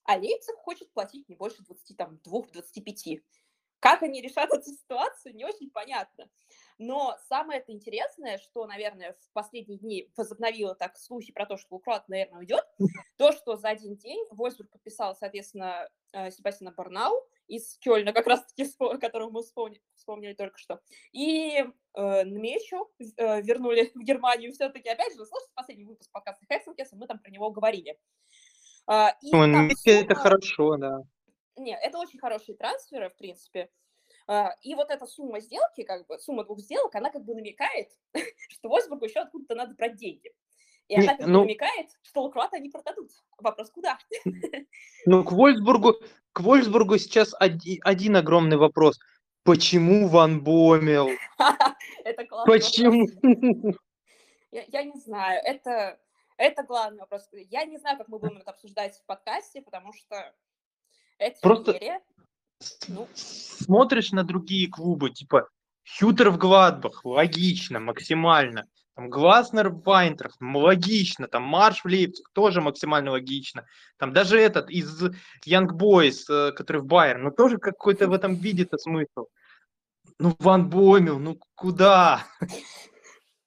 [0.04, 3.22] а Лейпциг хочет платить не больше 22-25.
[3.86, 6.28] Как они решат эту ситуацию, не очень понятно.
[6.78, 11.68] Но самое это интересное, что, наверное, в последние дни возобновило так слухи про то, что
[11.74, 12.64] Лукрат, наверное, уйдет,
[13.16, 17.14] то, что за один день Вольсбург подписал, соответственно, э, Себастьяна Барнау
[17.46, 18.66] из Кёльна, как раз-таки,
[19.00, 20.80] которого мы вспомни- вспомнили только что,
[21.12, 24.88] и э, Нмечу э, вернули в Германию все-таки.
[24.88, 27.98] Опять же, вы слышите последний выпуск подкаста Хексенкеса, мы там про него говорили.
[28.88, 30.98] А, и Ну, там Нмечи это сумма- хорошо, да.
[31.56, 33.70] Нет, это очень хорошие трансферы, в принципе.
[34.28, 37.90] А, И вот эта сумма сделки, как бы, сумма двух сделок, она как бы намекает,
[38.48, 40.32] что Вольсбургу еще откуда-то надо брать деньги.
[40.88, 43.10] И она как бы ну- намекает, что Лукруата они продадут.
[43.38, 43.98] Вопрос куда?
[45.04, 45.94] Ну, к Вольсбургу,
[46.32, 48.98] к Вольсбургу сейчас оди- один огромный вопрос.
[49.42, 51.08] Почему Ван Бомел?
[52.04, 52.64] Это классный вопрос.
[52.64, 53.74] Почему?
[54.52, 55.98] Я, я не знаю, это,
[56.36, 57.28] это главный вопрос.
[57.32, 60.34] Я не знаю, как мы будем это обсуждать в подкасте, потому что
[61.18, 62.00] это Просто- феерия.
[62.88, 63.06] Ну.
[63.14, 65.48] Смотришь на другие клубы, типа
[65.86, 68.66] Хютер в Гладбах, логично, максимально.
[68.94, 71.28] Там Гласнер в Вайнтрах, логично.
[71.28, 73.66] Там Марш в Лейпциг, тоже максимально логично.
[73.98, 75.02] Там даже этот из
[75.46, 79.26] Young Boys, э, который в Байер, ну тоже какой-то в этом видит смысл.
[80.18, 82.24] Ну, Ван Бомел, ну куда?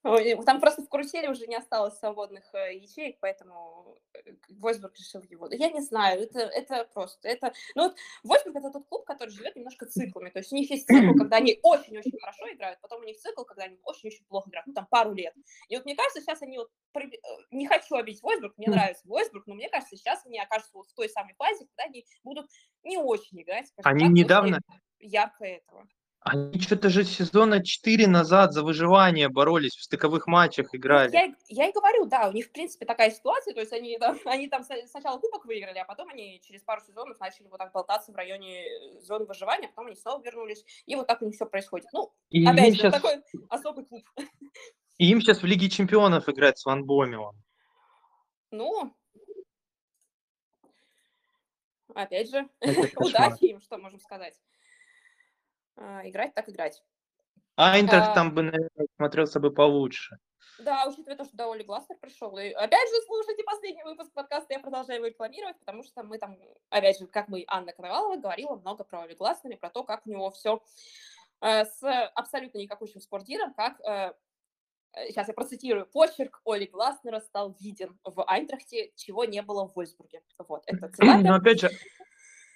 [0.03, 5.21] Ой, Там просто в карусели уже не осталось свободных э, ячеек, поэтому э, Вольсбург решил
[5.29, 5.49] его.
[5.51, 7.51] Я не знаю, это, это просто, это...
[7.75, 10.87] Ну вот Вольсбург это тот клуб, который живет немножко циклами, то есть у них есть
[10.87, 14.67] цикл, когда они очень-очень хорошо играют, потом у них цикл, когда они очень-очень плохо играют,
[14.67, 15.33] ну там пару лет.
[15.67, 16.99] И вот мне кажется, сейчас они вот, э,
[17.51, 18.77] не хочу обидеть Вольсбург, мне Мгм.
[18.77, 22.05] нравится Вольсбург, но мне кажется, сейчас они окажутся вот в той самой фазе, когда они
[22.23, 22.49] будут
[22.83, 24.59] не очень играть, скажем Они так, недавно,
[24.99, 25.87] ярко этого.
[26.21, 31.11] Они что-то же сезона 4 назад за выживание боролись, в стыковых матчах играли.
[31.13, 33.97] Я, и- я и говорю, да, у них, в принципе, такая ситуация, то есть они
[33.97, 37.71] там, они там сначала кубок выиграли, а потом они через пару сезонов начали вот так
[37.71, 41.25] болтаться в районе э, зоны выживания, а потом они снова вернулись, и вот так у
[41.25, 41.87] них все происходит.
[41.93, 44.03] Ну, И опять же, щас- такой особый клуб.
[44.97, 47.41] И им сейчас в Лиге чемпионов играть с Ван Бомелом.
[48.51, 48.93] Ну,
[51.95, 52.49] опять же,
[52.97, 54.35] удачи им, что можем сказать.
[55.79, 56.83] А, Играть так играть.
[57.55, 60.17] Айнтрахт А, там бы, наверное, смотрелся бы получше.
[60.59, 62.37] Да, учитывая то, что да, Оли Гласнер пришел.
[62.37, 66.37] И опять же, слушайте последний выпуск подкаста, я продолжаю его рекламировать, потому что мы там,
[66.69, 70.05] опять же, как мы, Анна Коновалова, говорила много про Оли Гласнера, и про то, как
[70.05, 70.61] у него все
[71.41, 71.81] с
[72.15, 74.13] абсолютно никакущим спортиром, как, э,
[75.07, 80.21] сейчас я процитирую, почерк Оли Гласнера стал виден в Айнтрахте, чего не было в Вольсбурге.
[80.37, 81.35] Вот, это Но цитата.
[81.35, 81.69] опять же,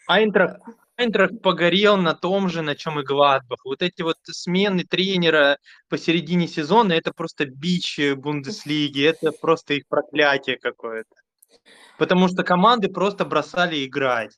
[0.07, 0.61] Айнтрахт,
[0.97, 3.65] Айнтрахт погорел на том же, на чем и Гладбах.
[3.65, 5.57] Вот эти вот смены тренера
[5.89, 11.15] посередине сезона, это просто бич э, Бундеслиги, это просто их проклятие какое-то.
[11.97, 14.37] Потому что команды просто бросали играть.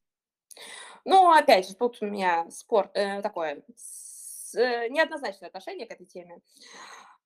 [1.04, 6.06] Ну, опять же, тут у меня спор э, такое с- э, неоднозначное отношение к этой
[6.06, 6.40] теме.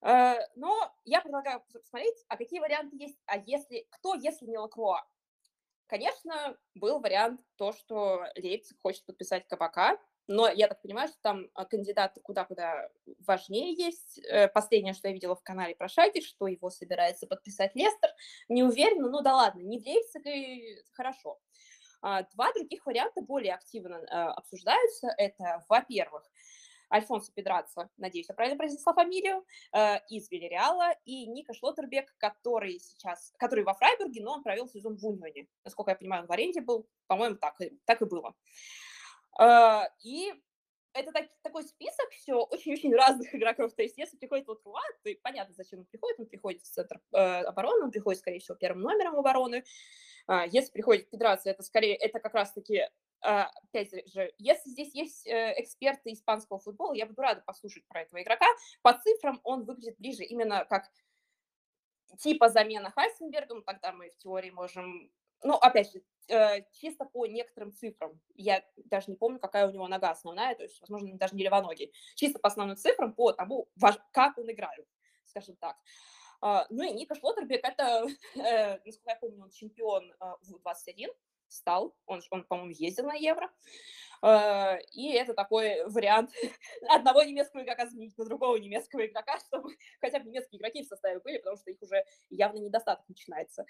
[0.02, 4.58] Э, но я предлагаю пос- посмотреть, а какие варианты есть, а если, кто, если не
[4.58, 5.06] Лакруа?
[5.90, 9.98] Конечно, был вариант то, что Лейпциг хочет подписать КПК,
[10.28, 12.90] но я так понимаю, что там а, кандидаты куда-куда
[13.26, 14.20] важнее есть.
[14.20, 18.12] Э, Последнее, что я видела в канале про Шаги, что его собирается подписать Лестер.
[18.50, 21.40] Не уверена, ну да ладно, не в Лейпциг и хорошо.
[22.04, 25.08] А, Два других варианта более активно э, обсуждаются.
[25.18, 26.24] Это, во-первых,
[26.92, 33.34] Альфонсо Педраццо, надеюсь, я правильно произнесла фамилию, э, из Вильяреала, и Ника Шлоттербек, который сейчас,
[33.38, 35.48] который во Фрайбурге, но он провел сезон в Унионе.
[35.64, 38.34] Насколько я понимаю, он в аренде был, по-моему, так, так и было.
[39.40, 40.34] Э, И
[40.94, 43.74] это так- такой список все очень-очень разных игроков.
[43.76, 46.20] То есть, если приходит Латруа, то понятно, зачем он приходит.
[46.20, 49.64] Он приходит в центр э, обороны, он приходит, скорее всего, первым номером обороны.
[50.28, 52.88] А, Если приходит Педраццо, это скорее, это как раз-таки
[53.22, 58.22] опять же, если здесь есть э, эксперты испанского футбола, я буду рада послушать про этого
[58.22, 58.46] игрока.
[58.82, 60.90] По цифрам он выглядит ближе именно как
[62.18, 65.12] типа замена Хайсенберга, ну, тогда мы в теории можем...
[65.44, 68.20] Ну, опять же, э, чисто по некоторым цифрам.
[68.36, 71.94] Я даже не помню, какая у него нога основная, то есть, возможно, даже не левоногий.
[72.16, 73.70] Чисто по основным цифрам, по тому,
[74.12, 74.86] как он играет,
[75.26, 75.78] скажем так.
[76.42, 78.06] А, Ну и Ника Шлоттербек, это,
[78.36, 81.10] э, насколько я помню, он чемпион в 21
[81.50, 83.50] стал, он, он по-моему, ездил на Евро.
[84.24, 86.32] Э, И это такой вариант
[86.90, 91.20] одного немецкого игрока заменить на другого немецкого игрока, чтобы хотя бы немецкие игроки в составе
[91.20, 93.66] были, потому что их уже явно недостаток начинается.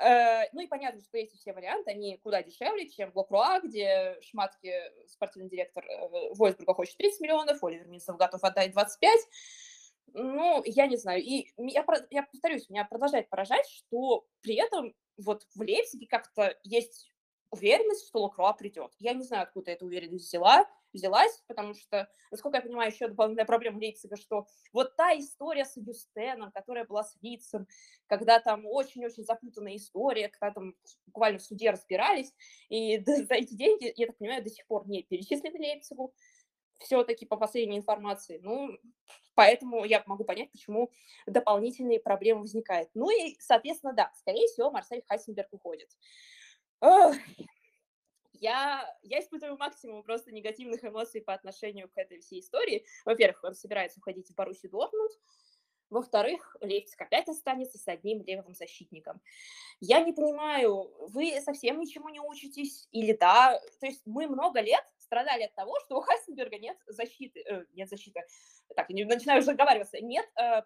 [0.00, 4.18] Э, Ну и понятно, что эти все варианты, они куда дешевле, чем в Лакруа, где
[4.22, 4.72] Шматки,
[5.06, 9.20] спортивный директор э, Вольсбурга, хочет 30 миллионов, Оливер Минцев готов отдать 25.
[10.14, 11.22] Ну, я не знаю.
[11.22, 17.14] И я, я повторюсь, меня продолжает поражать, что при этом вот в Лейпциге как-то есть
[17.50, 18.92] уверенность, что Лакруа придет.
[18.98, 23.46] Я не знаю, откуда эта уверенность взяла, взялась, потому что, насколько я понимаю, еще дополнительная
[23.46, 27.66] проблема Лейпцига, что вот та история с Юстеном, которая была с Лицем,
[28.06, 30.74] когда там очень-очень запутанная история, когда там
[31.06, 32.32] буквально в суде разбирались,
[32.68, 36.14] и за эти деньги, я так понимаю, до сих пор не перечислены Лейпцигу,
[36.84, 38.38] все-таки по последней информации.
[38.42, 38.78] Ну,
[39.34, 40.90] поэтому я могу понять, почему
[41.26, 42.90] дополнительные проблемы возникают.
[42.94, 45.90] Ну и, соответственно, да, скорее всего, Марсель Хайсенберг уходит.
[48.40, 52.84] Я, я испытываю максимум просто негативных эмоций по отношению к этой всей истории.
[53.04, 55.12] Во-первых, он собирается уходить в Боруссию Дортмунд.
[55.90, 59.20] Во-вторых, Лейпциг опять останется с одним левым защитником.
[59.80, 63.60] Я не понимаю, вы совсем ничему не учитесь или да?
[63.80, 67.88] То есть мы много лет страдали от того, что у Хайсенберга нет защиты, э, нет
[67.88, 68.20] защиты,
[68.74, 70.62] так, начинаю уже договариваться, нет э,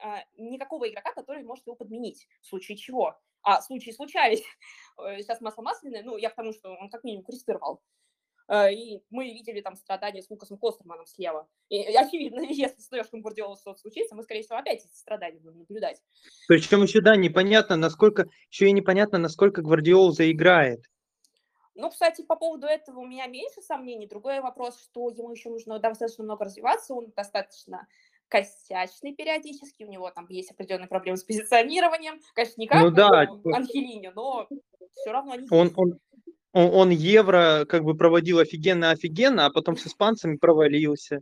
[0.00, 3.18] а, никакого игрока, который может его подменить, в случае чего.
[3.42, 4.42] А случаи случались.
[5.00, 7.80] Э, Сейчас масло масляное, ну, я к тому, что он как минимум крестировал.
[8.48, 11.48] Э, И мы видели там страдания с Лукасом Костерманом слева.
[11.68, 15.58] И очевидно, если с Лешком Гвардиолой что-то случится, мы, скорее всего, опять эти страдания будем
[15.58, 16.02] наблюдать.
[16.48, 20.80] Причем еще, да, непонятно, насколько, еще и непонятно, насколько Гвардиол заиграет.
[21.78, 24.08] Ну, кстати, по поводу этого у меня меньше сомнений.
[24.08, 27.86] Другой вопрос, что ему еще нужно достаточно много развиваться, он достаточно
[28.26, 32.20] косячный периодически, у него там есть определенные проблемы с позиционированием.
[32.34, 34.48] Конечно, не как Ну да, типа- Анхелини, но
[34.92, 36.00] все равно они Он, он,
[36.52, 41.20] он, он евро как бы проводил офигенно-офигенно, а потом с испанцами провалился.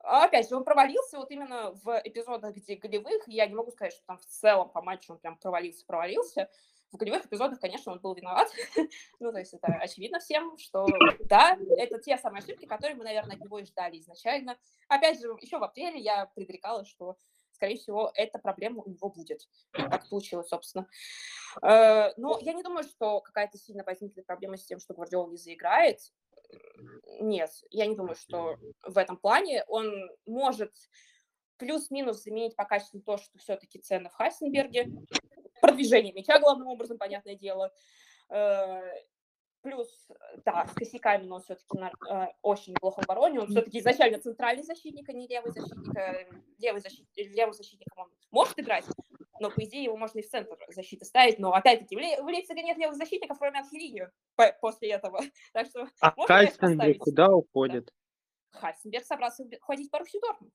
[0.00, 3.24] А Опять же, он провалился вот именно в эпизодах, где голевых.
[3.26, 6.48] Я не могу сказать, что там в целом по матчу он прям провалился-провалился.
[6.96, 8.48] В голевых эпизодах, конечно, он был виноват.
[9.20, 10.86] ну, то есть это очевидно всем, что
[11.24, 14.56] да, это те самые ошибки, которые мы, наверное, от него и ждали изначально.
[14.88, 17.18] Опять же, еще в апреле я предрекала, что,
[17.52, 19.42] скорее всего, эта проблема у него будет.
[19.76, 20.88] И Так получилось, собственно.
[21.60, 25.36] Э, Но я не думаю, что какая-то сильно возникнет проблема с тем, что Гвардиол не
[25.36, 26.00] заиграет.
[27.20, 29.92] Нет, я не думаю, что в этом плане он
[30.24, 30.72] может
[31.58, 34.90] плюс-минус заменить по качеству то, что все-таки цены в Хайсенберге,
[35.66, 37.72] продвижение мяча, главным образом, понятное дело,
[38.30, 38.82] э,
[39.62, 39.88] плюс,
[40.44, 43.40] да, с косяками, но все-таки э, очень неплохо в обороне.
[43.40, 45.96] Он все-таки изначально центральный защитник, а не левый защитник.
[45.96, 48.84] Э, левый, защит, левый защитник он может играть,
[49.40, 51.38] но, по идее, его можно и в центр защиты ставить.
[51.38, 54.10] Но, опять-таки, в, в Лейпциге нет левых защитников, кроме Анхелинию
[54.60, 55.20] после этого.
[55.52, 56.98] Так что А поставить.
[56.98, 57.92] куда уходит?
[58.52, 60.54] Хайсенберг собрался уходить Боруссию Дортмунд.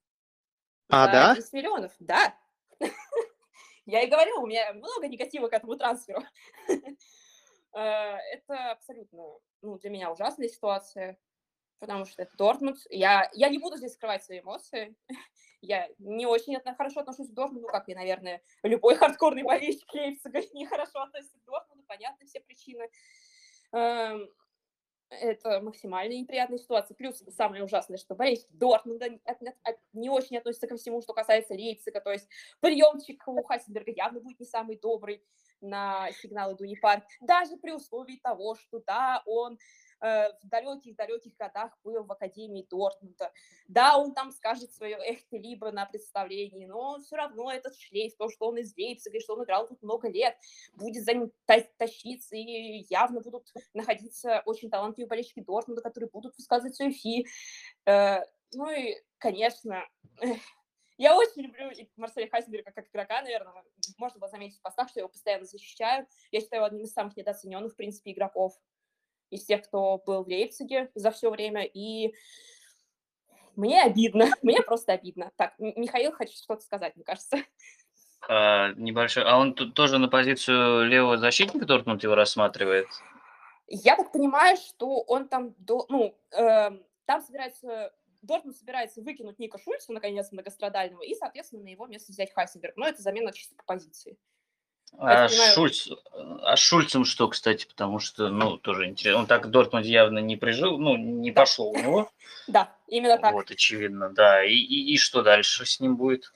[0.89, 1.36] А, да?
[1.36, 2.36] 10 миллионов, да.
[3.92, 6.24] Я и говорю, у меня много негатива к этому трансферу.
[7.74, 9.24] Э, Это абсолютно,
[9.62, 11.18] ну, для меня ужасная ситуация,
[11.80, 12.80] потому что это Дортмунд.
[12.89, 14.96] Я, я не буду здесь скрывать свои эмоции.
[15.62, 21.00] Я не очень хорошо отношусь к Дортмунду, как и, наверное, любой хардкорный болельщик Лейпцига нехорошо
[21.00, 22.89] относится к Дортмунду, понятны все причины.
[25.12, 26.95] Это максимально неприятная ситуация.
[26.95, 29.09] Плюс самое ужасное, что болельщики Дортмунда
[29.93, 31.99] не- очень относятся ко всему, что касается Лейпцига.
[31.99, 32.30] То есть
[32.62, 35.22] приемчик у Хайсенберга явно будет не самый добрый
[35.59, 37.03] на сигналы Дуни Парк.
[37.20, 39.59] Даже при условии того, что да, он
[40.02, 43.32] в далеких-далеких годах был в Академии Дортмунда.
[43.68, 48.16] Да, он там скажет свое эх ты либо на представлении, но все равно этот шлейф,
[48.18, 50.36] то, что он из Лейпцига, что он играл тут много лет,
[50.74, 56.36] будет за ним та- тащиться, и явно будут находиться очень талантливые болельщики Дортмунда, которые будут
[56.38, 57.28] высказывать свою фи.
[57.86, 58.22] Э,
[58.54, 59.88] ну и, конечно,
[60.97, 63.64] я очень люблю Марселя Хайсенберга как игрока, наверное.
[63.97, 66.06] Можно было заметить в постах, что я его постоянно защищаю.
[66.32, 68.54] Я считаю его одним из самых недооцененных, в принципе, игроков
[69.32, 71.63] из тех, кто был в Лейпциге за все время.
[71.63, 72.13] И
[73.55, 75.32] мне обидно, мне просто обидно.
[75.38, 77.38] Так, Михаил хочет что-то сказать, мне кажется.
[78.29, 79.23] А, небольшой.
[79.23, 82.88] А он тут тоже на позицию левого защитника Дортмунд его рассматривает?
[83.67, 89.57] Я так понимаю, что он там, до- ну, эм, там собирается, Дортмунд собирается выкинуть Ника
[89.57, 92.75] Шульца, наконец, многострадального, и, соответственно, на его место взять Хайсенберг.
[92.75, 94.17] Но это замена чисто по позиции.
[94.98, 95.28] А.
[95.30, 95.89] Шульц,
[96.44, 99.22] а с Шульцем что, кстати, потому что, ну, тоже интересно.
[99.22, 101.42] Он так в Дортмунде явно не прижил, ну, не Да.
[101.42, 102.12] пошло у него.
[102.48, 103.34] Да, именно так.
[103.34, 104.44] Вот, очевидно, да.
[104.44, 106.34] И, и, и что дальше с ним будет?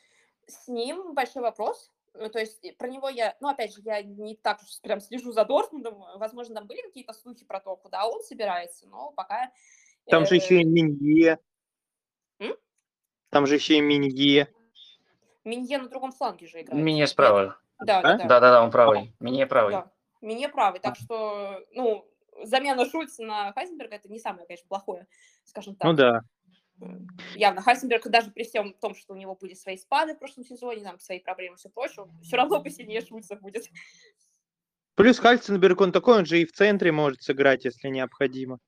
[0.47, 1.91] С ним большой вопрос.
[2.13, 5.33] Ну, То есть про него я, ну, опять же, я не так уж прям слежу
[5.33, 6.05] за Дортмундом.
[6.15, 9.51] Возможно, там были какие-то слухи про то, куда он собирается, но пока...
[10.07, 11.39] Там же э, еще и Минье.
[13.29, 14.47] Там же еще и Минье.
[15.43, 16.81] Минье на другом фланге же играет.
[16.81, 17.59] Мине справа.
[17.79, 18.03] Да, А?
[18.03, 18.27] да, да.
[18.27, 19.13] Да-да-да, он правый.
[19.19, 19.73] Мине правый.
[19.75, 20.79] Да, Минье правый.
[20.79, 22.09] Так что, ну,
[22.43, 25.07] замена Шульца на Хайзенберга это не самое, конечно, плохое,
[25.43, 25.89] скажем так.
[25.89, 26.21] Ну да.
[26.81, 30.43] М, Явно Хайзенберг, даже при всем том, что у него были свои спады в прошлом
[30.45, 33.69] сезоне, там свои проблемы и все прочее, все равно посильнее Шульца будет.
[34.95, 38.59] Плюс Хальценберг, он такой, он же и в центре может сыграть, если необходимо.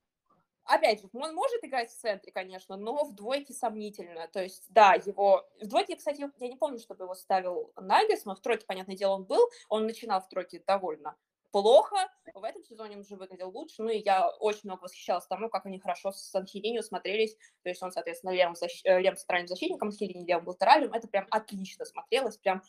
[0.67, 4.27] Опять же, он может играть в центре, конечно, но в двойке сомнительно.
[4.27, 5.47] То есть, да, его...
[5.61, 8.35] В двойке, кстати, я не помню, чтобы его ставил Нагельсман.
[8.35, 9.49] В тройке, понятное дело, он был.
[9.69, 11.15] Он начинал в тройке довольно
[11.51, 11.95] плохо.
[12.33, 13.81] В этом сезоне он уже выглядел лучше.
[13.81, 17.35] Ну и я очень много восхищалась тому, как они хорошо с Анхелинио смотрелись.
[17.63, 18.81] То есть он, соответственно, левым, защ...
[18.83, 20.93] э, левым центральным защитником, Анхелини левым латеральным.
[20.93, 22.37] Это прям отлично смотрелось.
[22.37, 22.61] Прям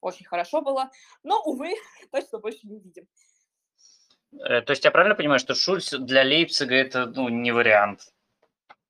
[0.00, 0.90] очень хорошо было.
[1.22, 1.74] Но, увы,
[2.12, 3.08] точно больше не видим.
[4.40, 8.12] Э, То есть я правильно понимаю, что Шульц для Лейпцига это ну, не вариант?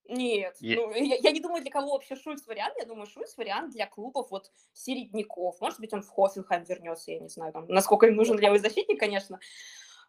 [0.09, 2.75] Нет, Е- ну, я, я не думаю, для кого вообще Шульц вариант.
[2.79, 5.61] Я думаю, Шульц вариант для клубов вот середняков.
[5.61, 9.01] Может быть, он в Хофенхайм вернется, я не знаю, там, насколько им нужен левый защитник,
[9.01, 9.41] конечно.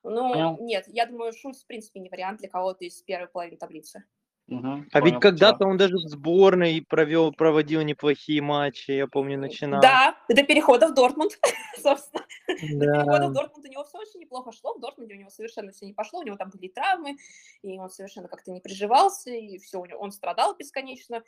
[0.04, 0.58] Но Понял.
[0.60, 4.04] нет, я думаю, Шульц, в принципе, не вариант для кого-то из первой половины таблицы.
[4.48, 9.82] Мгм, А ведь когда-то он даже в сборной провел, проводил неплохие матчи, я помню, начинал.
[9.82, 11.34] Да, до перехода в Дортмунд,
[11.78, 12.26] собственно.
[12.48, 13.28] До перехода Да.
[13.28, 14.74] в Дортмунд у него все очень неплохо шло.
[14.76, 16.22] В Дортмунде у него совершенно все не пошло.
[16.22, 17.18] У него там были травмы,
[17.62, 21.24] и он совершенно как-то не приживался, и все, он страдал бесконечно.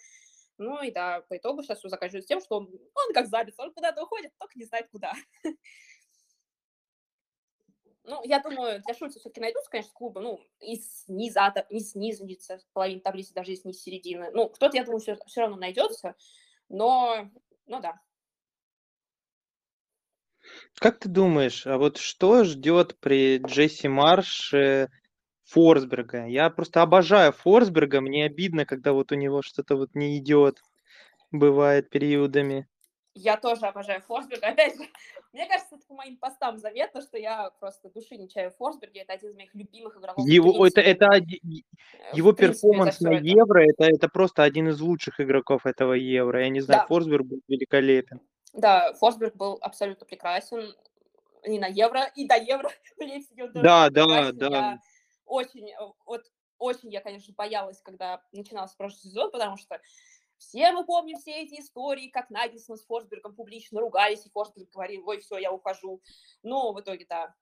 [0.58, 3.74] Ну и да, по итогу сейчас все заканчивается тем, что он, он как забится, он
[3.74, 5.12] куда-то уходит, только не знает куда.
[8.10, 12.36] Ну, я думаю, для Шульца все-таки найдутся, конечно, клубы, ну, из низа, не снизу, не
[12.36, 14.32] с половины таблицы, даже если не середины.
[14.34, 16.16] Ну, кто-то, я думаю, все, все равно найдется,
[16.70, 17.30] но,
[17.68, 18.02] ну да.
[20.80, 24.90] Как ты думаешь, а вот что ждет при Джесси Марше
[25.44, 26.26] Форсберга?
[26.26, 30.64] Я просто обожаю Форсберга, мне обидно, когда вот у него что-то вот не идет,
[31.30, 32.68] бывает периодами.
[33.20, 34.48] Я тоже обожаю Форсберга.
[34.52, 34.88] Опять же,
[35.34, 39.02] мне кажется, это по моим постам заметно, что я просто души не чаю в Форсберге.
[39.02, 40.26] Это один из моих любимых игроков.
[40.26, 43.24] Его, это, это Э, его принципе, перформанс на это.
[43.24, 46.42] Евро, это, это просто один из лучших игроков этого Евро.
[46.42, 46.88] Я не знаю, Да.
[46.88, 48.22] Форсберг был великолепен.
[48.54, 50.74] Да, Форсберг был абсолютно прекрасен
[51.44, 52.70] и на Евро, и до Евро
[53.54, 54.48] Да, да, да.
[54.50, 54.80] Я
[55.26, 56.24] очень, э, вот,
[56.58, 59.80] очень я, конечно, боялась, когда начинался прошлый сезон, потому что
[60.40, 65.08] Все мы помним все эти истории, как Нагельсон с Форсбергом публично ругались, и Форсберг говорил,
[65.08, 66.02] ой, все, я ухожу.
[66.44, 67.36] Но в итоге, да,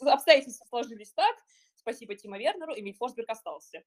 [0.00, 1.36] обстоятельства сложились так,
[1.82, 3.82] спасибо Тима Вернеру, Эмиль Форсберг остался.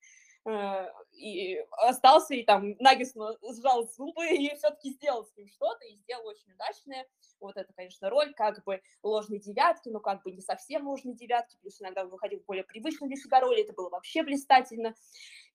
[0.45, 5.95] Э, и остался, и там Нагельсон сжал зубы и все-таки сделал с ним что-то, и
[5.95, 7.07] сделал очень удачное.
[7.39, 11.57] Вот это, конечно, роль как бы ложной девятки, но как бы не совсем ложной девятки,
[11.61, 14.93] плюс иногда он выходил в более привычной для себя роли, это было вообще блистательно.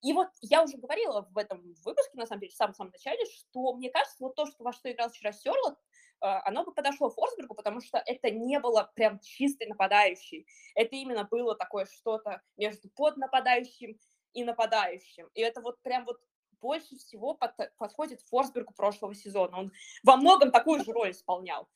[0.03, 3.75] И вот я уже говорила в этом выпуске, на самом деле, в самом-самом начале, что
[3.75, 5.79] мне кажется, вот то, что во что играл вчера Серлот,
[6.21, 10.47] оно бы подошло Форсбергу, потому что это не было прям чистый нападающий.
[10.75, 13.99] Это именно было такое что-то между поднападающим
[14.35, 15.29] и нападающим.
[15.35, 16.19] И это вот прям вот
[16.61, 19.59] больше всего под, подходит Форсбергу прошлого сезона.
[19.59, 21.69] Он во многом такую же роль исполнял.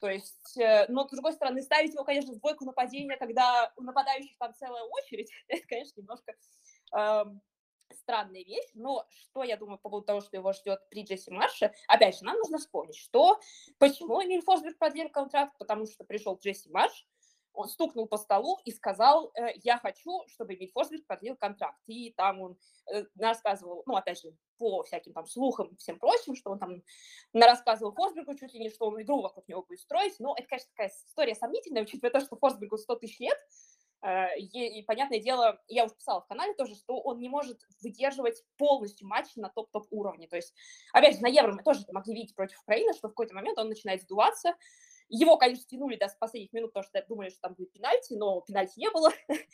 [0.00, 3.82] То есть, э, но с другой стороны, ставить его, конечно, в двойку нападения, когда у
[3.82, 6.34] нападающих там целая очередь, это, конечно, немножко
[8.04, 11.72] странная вещь, но что я думаю по поводу того, что его ждет при Джесси Марше,
[11.88, 13.40] опять же, нам нужно вспомнить, что
[13.78, 17.06] почему Эмиль Форсберг продлил контракт, потому что пришел Джесси Марш,
[17.54, 21.78] он стукнул по столу и сказал, э, я хочу, чтобы Эмиль Форсберг продлил контракт.
[21.86, 22.58] И там он
[22.92, 26.82] э, рассказывал, ну, опять же, по всяким там слухам и всем прочим, что он там
[27.32, 30.18] рассказывал Форсбергу чуть ли не, что он игру вокруг него будет строить.
[30.18, 33.38] Но это, конечно, такая история сомнительная, учитывая то, что Форсбергу 100 тысяч лет,
[34.04, 38.42] Э, и, понятное дело, я уже писала в канале тоже, что он не может выдерживать
[38.58, 40.28] полностью матч на топ-топ уровне.
[40.28, 40.54] То есть,
[40.92, 43.68] опять же, на Евро мы тоже могли видеть против Украины, что в какой-то момент он
[43.68, 44.54] начинает сдуваться.
[45.08, 48.78] Его, конечно, тянули до последних минут, потому что думали, что там будет пенальти, но пенальти
[48.78, 49.10] не было.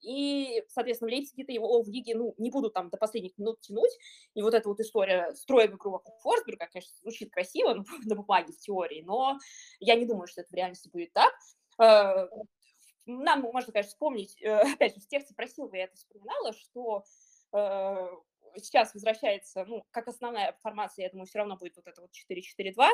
[0.00, 3.90] И, соответственно, в Лейпциге-то его в лиге, ну, не будут там до последних минут тянуть.
[4.34, 8.52] И вот эта вот история строя игру вокруг Форсберга, конечно, звучит красиво ну, на бумаге,
[8.52, 9.38] в теории, но
[9.80, 11.34] я не думаю, что это в реальности будет так.
[13.08, 17.04] Нам можно, конечно, вспомнить, э, опять же, в тексте про Силва я это вспоминала, что
[17.52, 18.08] э,
[18.56, 22.86] сейчас возвращается, ну, как основная формация, я думаю, все равно будет вот это вот 4-4-2,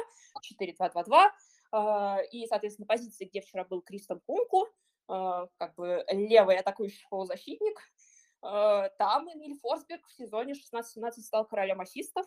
[0.63, 1.31] 4-2-2-2,
[1.73, 4.69] э, и, соответственно, позиции, где вчера был Кристен Кунку,
[5.09, 7.77] э, как бы левый атакующий полузащитник,
[8.43, 12.27] э, там Эмиль Форсберг в сезоне 16-17 стал королем ассистов,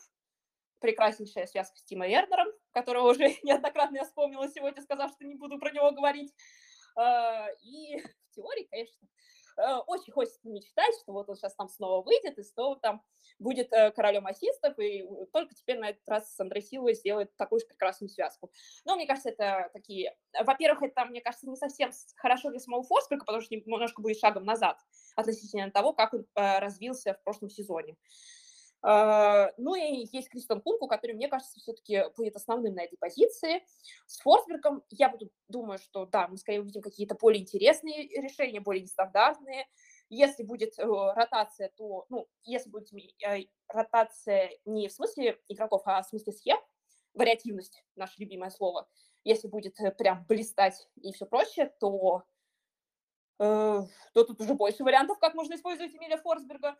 [0.79, 5.57] прекраснейшая связка с Тима Вернером, которого уже неоднократно я вспомнила сегодня, сказав, что не буду
[5.57, 6.33] про него говорить.
[6.97, 7.97] А, и
[8.31, 9.07] в теории, конечно,
[9.57, 13.03] э, очень хочется мечтать, что вот он сейчас там снова выйдет и снова там
[13.39, 17.59] будет э, королем ассистов, и только теперь на этот раз с Андрей Силой сделает такую
[17.59, 18.51] же прекрасную связку.
[18.83, 20.17] Но мне кажется, это такие...
[20.43, 24.45] Во-первых, это, мне кажется, не совсем хорошо для самого Форсберга, потому что немножко будет шагом
[24.45, 24.79] назад
[25.15, 27.95] относительно того, как он э, развился в прошлом сезоне.
[28.81, 33.63] А, ну и есть Кристон Кунку, который, мне кажется, все-таки будет основным на этой позиции.
[34.05, 38.83] С Форсбергом я буду, думаю, что да, мы скорее увидим какие-то более интересные решения, более
[38.83, 39.67] нестандартные.
[40.09, 46.01] Если будет э, ротация, то, ну, если будет э, ротация не в смысле игроков, а
[46.01, 46.57] в смысле схем,
[47.13, 48.87] вариативность, наше любимое слово,
[49.23, 52.23] если будет э, прям блистать и все прочее, то,
[53.39, 53.81] э,
[54.13, 56.77] то тут уже больше вариантов, как можно использовать Эмиля Форсберга.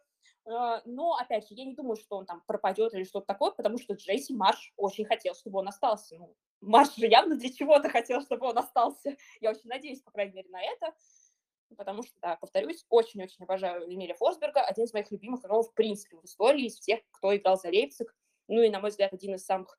[0.50, 3.78] А, но, опять же, я не думаю, что он там пропадет или что-то такое, потому
[3.78, 6.18] что Джейси Марш очень хотел, чтобы он остался.
[6.18, 9.18] Ну, Марш же явно для чего-то хотел, чтобы он остался.
[9.42, 10.94] Я очень надеюсь, по крайней мере, на это.
[11.76, 16.16] Потому что, да, повторюсь, очень-очень обожаю Эмиля Форсберга, один из моих любимых игроков, в принципе,
[16.16, 18.16] в истории, из всех, кто играл за Лейпциг.
[18.48, 19.78] Ну и, на мой взгляд, один из самых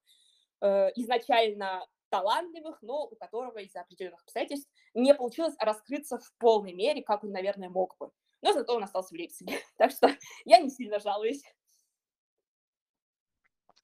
[0.61, 7.03] э, изначально талантливых, но у которого из-за определенных обстоятельств не получилось раскрыться в полной мере,
[7.03, 8.11] как он, наверное, мог бы
[8.43, 9.59] но зато он остался в Лейпциге.
[9.76, 10.14] Так что
[10.45, 11.43] я не сильно жалуюсь.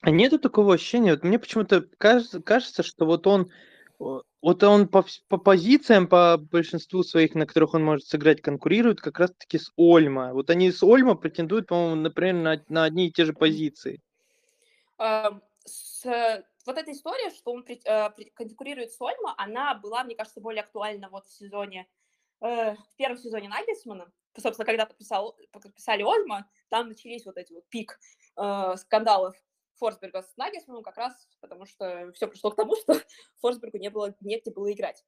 [0.01, 3.51] А нету такого ощущения, вот мне почему-то кажется, кажется, что вот он,
[3.99, 9.19] вот он по, по позициям, по большинству своих, на которых он может сыграть, конкурирует как
[9.19, 10.35] раз-таки с Ольма.
[10.35, 14.03] Вот они с Ольма претендуют, по-моему, например, на, на одни и те же позиции.
[14.99, 16.05] С,
[16.67, 21.09] вот эта история, что он uh, конкурирует с Ольма, она была, мне кажется, более актуальна
[21.09, 21.87] вот в сезоне,
[22.43, 27.69] uh, в первом сезоне Нагельсмана, собственно, когда подписал, подписали Ольма, там начались вот эти вот
[27.69, 27.99] пик
[28.37, 29.37] э, скандалов
[29.77, 32.95] Форсберга с Нагельсманом как раз потому, что все пришло к тому, что
[33.41, 35.05] Форсбергу не было негде было играть.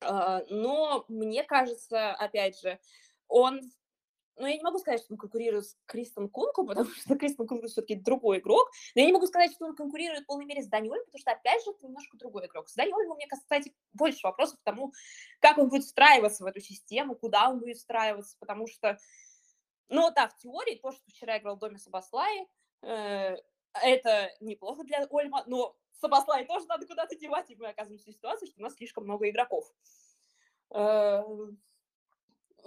[0.00, 2.78] Э, но мне кажется, опять же,
[3.28, 3.60] он
[4.38, 7.66] но я не могу сказать, что он конкурирует с Кристом Кунку, потому что Кристен Кунку
[7.66, 8.70] все-таки другой игрок.
[8.94, 11.32] Но я не могу сказать, что он конкурирует в полной мере с Даниэлем, потому что,
[11.32, 12.68] опять же, это немножко другой игрок.
[12.68, 14.92] С Даниэлем у меня, кстати, больше вопросов к тому,
[15.40, 18.98] как он будет встраиваться в эту систему, куда он будет встраиваться, потому что,
[19.88, 22.46] ну да, в теории, то, что вчера играл в доме Сабаслай,
[22.82, 23.36] э,
[23.74, 28.46] это неплохо для Ольма, но Сабаслай тоже надо куда-то девать, и мы оказываемся в ситуации,
[28.46, 29.72] что у нас слишком много игроков.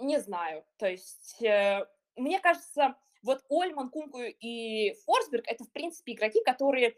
[0.02, 0.64] Э, не знаю.
[0.78, 1.86] То есть, э,
[2.16, 6.96] мне кажется, вот Ольман, Кунку и Форсберг– это, в принципе, игроки, которые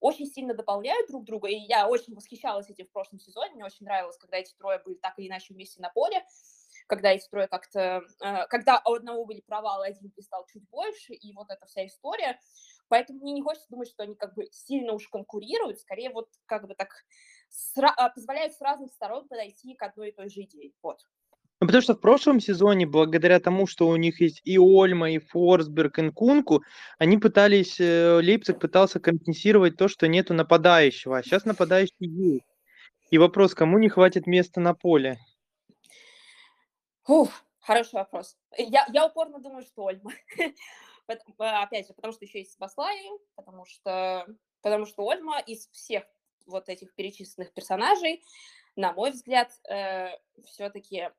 [0.00, 3.86] очень сильно дополняют друг друга, и я очень восхищалась этим в прошлом сезоне, мне очень
[3.86, 6.26] нравилось, когда эти трое были так или иначе вместе на поле,
[6.88, 11.32] когда эти трое как-то, э, когда у одного были провалы, один пристал чуть больше, и
[11.34, 12.40] вот эта вся история,
[12.88, 16.66] поэтому мне не хочется думать, что они как бы сильно уж конкурируют, скорее вот как
[16.66, 16.90] бы так
[17.96, 20.98] а, позволяют с разных сторон подойти к одной и той же идее, вот.
[21.62, 25.18] Ну, потому что в прошлом сезоне, благодаря тому, что у них есть и Ольма, и
[25.18, 26.64] Форсберг, и Нкунку,
[26.98, 32.44] они пытались, э, Лейпциг пытался компенсировать то, что нету нападающего, а сейчас нападающий есть.
[33.12, 35.20] И вопрос, кому не хватит места на поле?
[37.06, 38.36] Ух, хороший вопрос.
[38.58, 40.10] Я, я упорно думаю, что Ольма.
[41.38, 42.96] А, опять же, потому что еще есть Баслай,
[43.36, 44.26] потому что,
[44.62, 46.04] потому что Ольма из всех
[46.46, 48.24] вот этих перечисленных персонажей,
[48.76, 50.08] на мой взгляд, э,
[50.44, 51.10] все-таки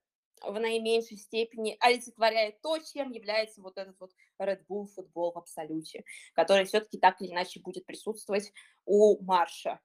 [0.43, 6.03] в наименьшей степени олицетворяет то, чем является вот этот вот Red Bull футбол в абсолюте,
[6.33, 8.51] который все-таки так или иначе будет присутствовать
[8.85, 9.79] у Марша.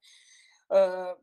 [0.69, 1.15] Э,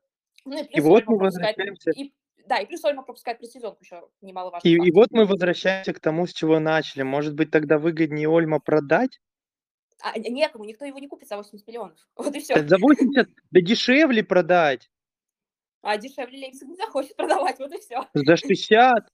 [0.45, 1.91] ну и, плюс и вот мы возвращаемся...
[1.91, 2.13] И,
[2.47, 4.67] да, и плюс Ольма пропускает предсезонку еще немаловажно.
[4.69, 7.03] И, и вот мы возвращаемся к тому, с чего начали.
[7.03, 9.21] Может быть, тогда выгоднее Ольма продать?
[10.03, 11.99] А, некому, никто его не купит за 80 миллионов.
[12.17, 12.67] Вот и все.
[12.67, 14.91] За 80, да дешевле продать.
[15.83, 18.09] А дешевле Лейпциг не захочет продавать, вот и все.
[18.13, 19.09] За 60.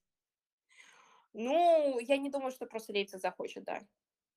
[1.34, 3.80] Ну, я не думаю, что просто Лейпциг захочет, да.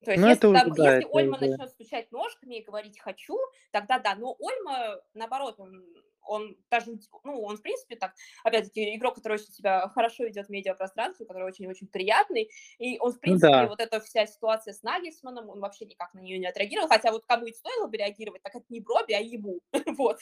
[0.04, 1.50] То есть, ну, если, там, уже, если это Ольма уже...
[1.50, 3.38] начнет стучать ножками и говорить «хочу»,
[3.72, 4.16] тогда да.
[4.16, 5.84] Но Ольма, наоборот, он,
[6.28, 8.14] он даже, ну, он, в принципе, так,
[8.44, 12.50] опять-таки, игрок, который очень себя хорошо ведет в медиапространстве, который очень-очень приятный,
[12.80, 13.68] и он, в ну принципе, да.
[13.68, 17.26] вот эта вся ситуация с Нагельсманом, он вообще никак на нее не отреагировал, хотя вот
[17.26, 19.60] кому и стоило бы реагировать, так это не Броби, а ему,
[19.98, 20.20] вот.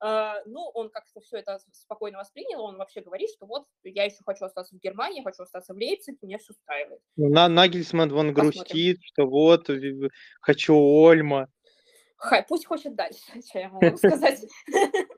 [0.00, 4.18] А, ну, он как-то все это спокойно воспринял, он вообще говорит, что вот я еще
[4.24, 7.00] хочу остаться в Германии, хочу остаться в Лейпциге, меня все устраивает.
[7.16, 8.34] Ну, на Нагельсман Посмотрим.
[8.34, 9.68] грустит, что вот
[10.40, 11.48] хочу Ольма.
[12.16, 14.44] Хай, пусть хочет дальше, что я могу сказать.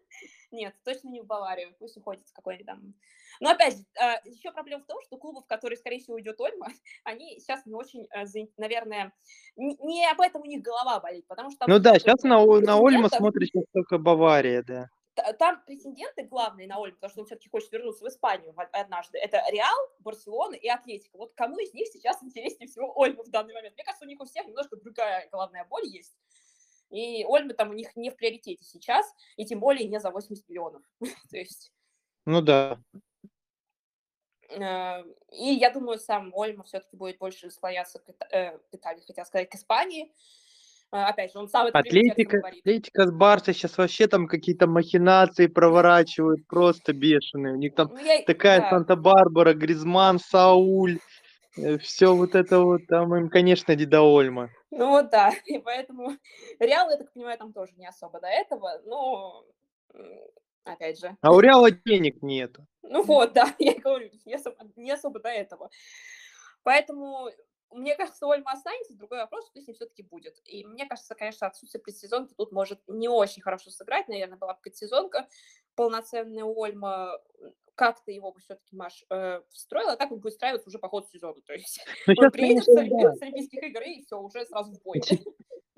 [0.52, 2.94] Нет, точно не в Баварию, пусть уходит с какой-нибудь там...
[3.40, 6.68] Но опять же, а, еще проблема в том, что клубов, которые, скорее всего, уйдет Ольма,
[7.04, 8.24] они сейчас не очень, э,
[8.56, 9.12] наверное,
[9.56, 11.66] не об этом у них голова болит, потому что...
[11.68, 14.88] Ну да, сейчас на, на Ольма смотрит сейчас только Бавария, да.
[15.38, 19.18] Там претенденты главные на Ольму, потому что он все-таки хочет вернуться в Испанию однажды.
[19.18, 21.16] Это Реал, Барселона и Атлетика.
[21.16, 23.74] Вот кому из них сейчас интереснее всего Ольма в данный момент?
[23.76, 26.14] Мне кажется, у них у всех немножко другая головная боль есть.
[26.90, 29.06] И Ольма там у них не в приоритете сейчас,
[29.36, 30.82] и тем более не за 80 миллионов.
[31.30, 31.72] То есть...
[32.24, 32.78] Ну да.
[34.50, 39.24] Э, и я думаю, сам Ольма все-таки будет больше склоняться к, э, к Италии, хотел
[39.24, 40.12] сказать, к Испании.
[40.92, 45.46] Э, опять же, он сам это Атлетика, Атлетика с Барса сейчас вообще там какие-то махинации
[45.46, 47.54] проворачивают, просто бешеные.
[47.54, 48.70] У них там ну, я, такая да.
[48.70, 50.98] Санта-Барбара, Гризман, Сауль,
[51.80, 54.50] все вот это вот, там им, конечно, Ольма.
[54.70, 56.16] Ну вот да, и поэтому
[56.58, 59.44] Реал, я так понимаю, там тоже не особо до этого, но
[60.64, 61.16] опять же.
[61.20, 62.66] А у Реала денег нету.
[62.82, 65.70] Ну вот, да, я говорю, не особо, не особо до этого.
[66.62, 67.30] Поэтому
[67.70, 70.40] мне кажется, Ольма останется, другой вопрос, что с ним все-таки будет.
[70.44, 74.08] И мне кажется, конечно, отсутствие предсезонки тут может не очень хорошо сыграть.
[74.08, 75.28] Наверное, была бы предсезонка
[75.74, 77.18] полноценная у Ольма.
[77.76, 81.06] Как-то его бы все-таки Маш э, встроила, а так он будет устраиваться уже по ходу
[81.12, 81.40] сезона.
[81.46, 85.00] То есть ну, он приедет с, с Олимпийских игр и все, уже сразу в бой.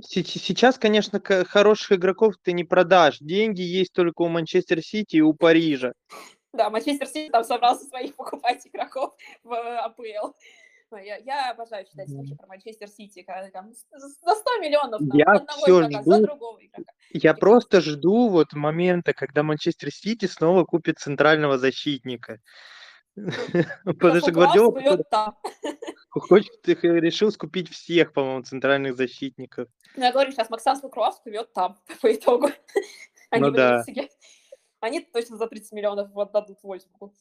[0.00, 3.18] Сейчас, конечно, хороших игроков ты не продашь.
[3.18, 5.92] Деньги есть только у Манчестер Сити и у Парижа.
[6.52, 10.34] Да, Манчестер Сити там собрался своих покупать игроков в э, АПЛ.
[10.92, 15.26] Я, я обожаю читать слухи про Манчестер Сити, когда там за 100 миллионов там, я
[15.26, 16.92] одного все игрока, жду, за другого игрока.
[17.10, 22.40] Я и просто жду вот момента, когда Манчестер Сити снова купит центрального защитника.
[23.84, 25.36] Потому что Гвардиола
[26.10, 29.68] хочет, решил скупить всех, по-моему, центральных защитников.
[29.96, 32.48] Ну, я говорю, сейчас Максан Лукроф живет там, по итогу.
[33.30, 33.84] Они ну, да.
[34.80, 37.12] Они точно за 30 миллионов отдадут Вольсбургу.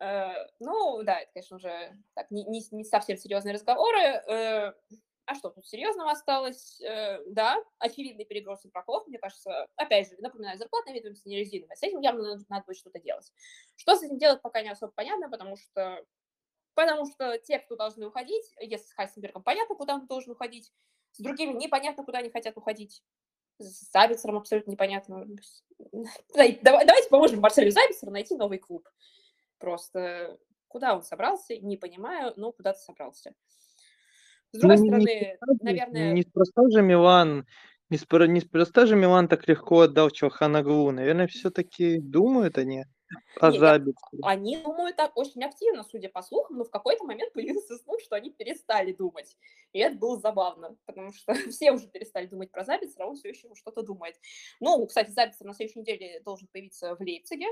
[0.00, 4.00] Э, ну, да, это, конечно, уже так, не, не, совсем серьезные разговоры.
[4.00, 4.72] Э,
[5.26, 6.80] а что тут серьезного осталось?
[6.80, 11.76] Э, да, очевидный перегруз игроков, мне кажется, опять же, напоминаю, зарплатная ведомость не резиновая.
[11.76, 13.30] С этим явно надо, надо будет что-то делать.
[13.76, 16.04] Что с этим делать, пока не особо понятно, потому что
[16.74, 20.72] потому что те, кто должны уходить, если с Хайсенбергом понятно, куда он должен уходить,
[21.10, 23.02] с другими непонятно, куда они хотят уходить,
[23.58, 25.26] с Забицером абсолютно непонятно.
[26.34, 28.88] Давайте поможем Марселю Забицеру найти новый клуб.
[29.58, 30.38] Просто
[30.68, 33.34] куда он собрался, не понимаю, но куда-то собрался.
[34.52, 36.12] С другой ну, стороны, не, наверное...
[36.12, 37.46] Неспроста же Милан,
[37.90, 40.90] неспроста, же Милан так легко отдал Чоханаглу.
[40.90, 42.84] Наверное, все-таки думают они.
[43.40, 44.22] о Не, я- Забитцере?
[44.22, 48.16] Они думают так очень активно, судя по слухам, но в какой-то момент появился слух, что
[48.16, 49.36] они перестали думать.
[49.72, 53.28] И это было забавно, потому что все уже перестали думать про Забицера, а он все
[53.30, 54.16] еще что-то думает.
[54.60, 57.46] Ну, кстати, Забицер на следующей неделе должен появиться в Лейпциге,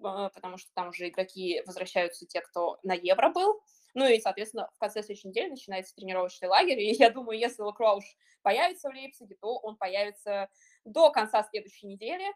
[0.00, 3.60] потому что там уже игроки возвращаются, те, кто на Евро был.
[3.94, 6.80] Ну и, соответственно, в конце следующей недели начинается тренировочный лагерь.
[6.80, 8.04] И я думаю, если Лакроуш
[8.42, 10.48] появится в Лейпциге, то он появится
[10.84, 12.26] до конца следующей недели,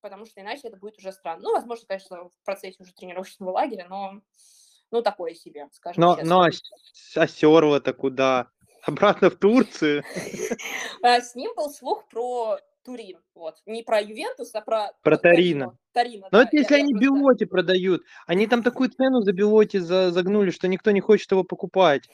[0.00, 1.42] потому что иначе это будет уже странно.
[1.42, 4.20] Ну, возможно, конечно, в процессе уже тренировочного лагеря, но
[4.90, 6.28] ну, такое себе, скажем Но, честно.
[6.28, 8.50] но а, с- а Сёрва-то куда?
[8.82, 10.04] Обратно в Турцию?
[11.02, 13.56] А, С ним был слух про Турин, вот.
[13.66, 14.92] Не про Ювентус, а про...
[15.02, 15.76] Про Т- Торино.
[15.92, 16.42] Торино, Ну да.
[16.44, 18.02] это если Я- я они просто- Белоти продают.
[18.26, 22.08] Они там такую цену за Белоти за- загнули, что никто не хочет его покупать.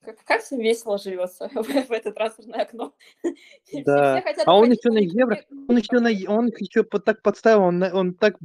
[0.00, 2.94] Как, как всем весело живется в, в это трансферное окно.
[3.64, 4.14] Все- Да.
[4.20, 7.22] все хотят А он еще но на евро, он еще на, он еще под- так
[7.22, 8.36] подставил, он, на- он так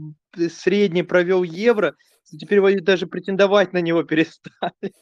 [0.49, 1.95] средний провел евро,
[2.27, 4.93] что теперь даже претендовать на него перестали.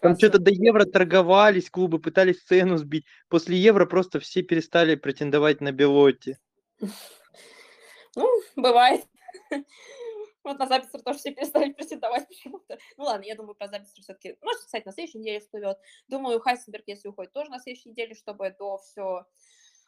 [0.00, 3.06] Там что-то до евро торговались, клубы пытались цену сбить.
[3.28, 6.38] После евро просто все перестали претендовать на Белотти.
[8.16, 8.26] Ну,
[8.56, 9.04] бывает.
[10.42, 12.78] Вот на Забицер тоже все перестали претендовать почему-то.
[12.96, 15.76] Ну ладно, я думаю, про Забицер все-таки, может, кстати, на следующей неделе всплывет.
[16.08, 19.26] Думаю, Хайсенберг, если уходит, тоже на следующей неделе, чтобы до все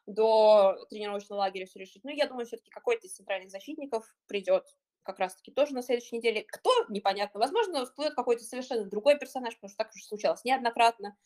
[0.07, 2.05] до тренировочного лагеря все решить.
[2.05, 4.65] Ну, я думаю, все-таки какой-то из центральных защитников придет
[5.03, 6.45] как раз-таки тоже на следующей неделе.
[6.49, 6.71] Кто?
[6.89, 7.41] Непонятно.
[7.41, 11.17] Возможно, всплывет какой-то совершенно другой персонаж, потому что так уже случалось неоднократно.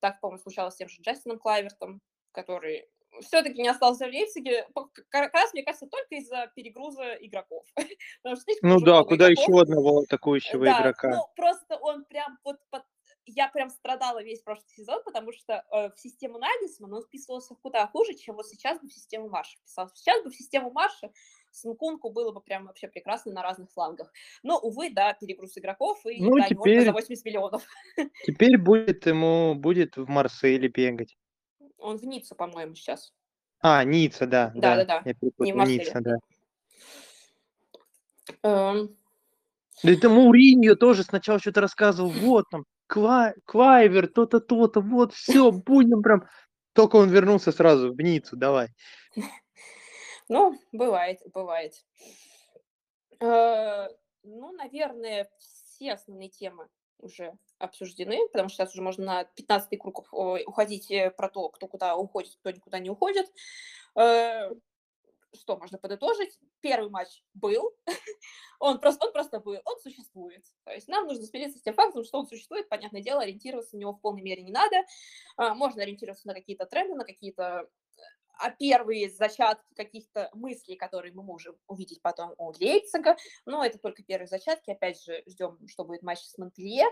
[0.00, 2.00] Так, по-моему, случалось с тем же Джастином Клайвертом,
[2.32, 2.88] который
[3.22, 4.66] все-таки не остался в Лейпциге,
[5.08, 7.64] как раз, мне кажется, только из-за перегруза игроков.
[8.62, 9.48] Ну да, куда игроков.
[9.48, 11.10] еще одного атакующего Да, игрока?
[11.10, 12.84] ну просто он прям вот под-
[13.26, 17.86] я прям страдала весь прошлый сезон, потому что э, в систему Нагельсмана он вписывался куда
[17.86, 19.94] хуже, чем вот сейчас бы в систему Марша вписался.
[19.96, 21.10] Сейчас бы в систему Марша
[21.54, 24.12] с Нкунку было бы прям вообще прекрасно на разных флангах.
[24.42, 27.62] Но, увы, да, перегруз игроков, и Ну, да, не теперь- за 80 миллионов.
[28.26, 31.16] Теперь будет ему будет в Марселе бегать.
[31.78, 33.12] Он в Ниццу, по-моему, сейчас.
[33.60, 34.50] А, Ницца, да.
[34.54, 35.78] Да-да-да, Я перепутал, Марселе.
[35.84, 36.16] Ницца, да.
[38.42, 38.96] Эм,
[39.84, 42.10] Да это Мауриньо тоже сначала что-то рассказывал,
[42.42, 46.24] вот там, Ква- Клайвер, то-то, то-то, вот, все, будем прям.
[46.72, 48.68] Только он вернулся сразу в Ниццу, давай.
[50.28, 51.74] Ну, бывает, бывает.
[53.20, 53.88] Э,
[54.22, 56.68] Ну, наверное, все основные темы
[56.98, 61.66] уже обсуждены, потому что сейчас уже можно на 15 круг уходить э, про то, кто
[61.68, 63.26] куда уходит, кто никуда не уходит.
[63.96, 64.50] Э,
[65.34, 66.38] Что можно подытожить?
[66.60, 67.72] Первый матч был,
[68.60, 70.44] он просто, он просто был, он существует.
[70.64, 73.80] То есть нам нужно смириться с тем фактом, что он существует, понятное дело, ориентироваться на
[73.80, 74.76] него в полной мере не надо.
[75.36, 77.68] А, Можно ориентироваться на какие-то тренды, на какие-то
[78.38, 83.16] а первые зачатки каких-то мыслей, которые мы можем увидеть потом у Лейпцига.
[83.46, 84.70] Но это только первые зачатки.
[84.70, 86.86] Опять же, ждем, что будет матч с Монпелье.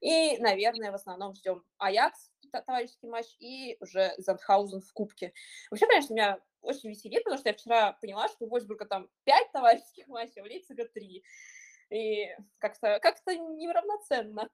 [0.00, 2.30] И, наверное, в основном ждем Аякс,
[2.66, 5.32] товарищеский матч, и уже Зандхаузен в Кубке.
[5.70, 9.52] Вообще, конечно, меня очень веселит, потому что я вчера поняла, что у Вольсбурга там 5
[9.52, 11.22] товарищеских матчей, а у Лейпцига 3.
[11.90, 12.28] И
[12.58, 14.48] как-то как неравноценно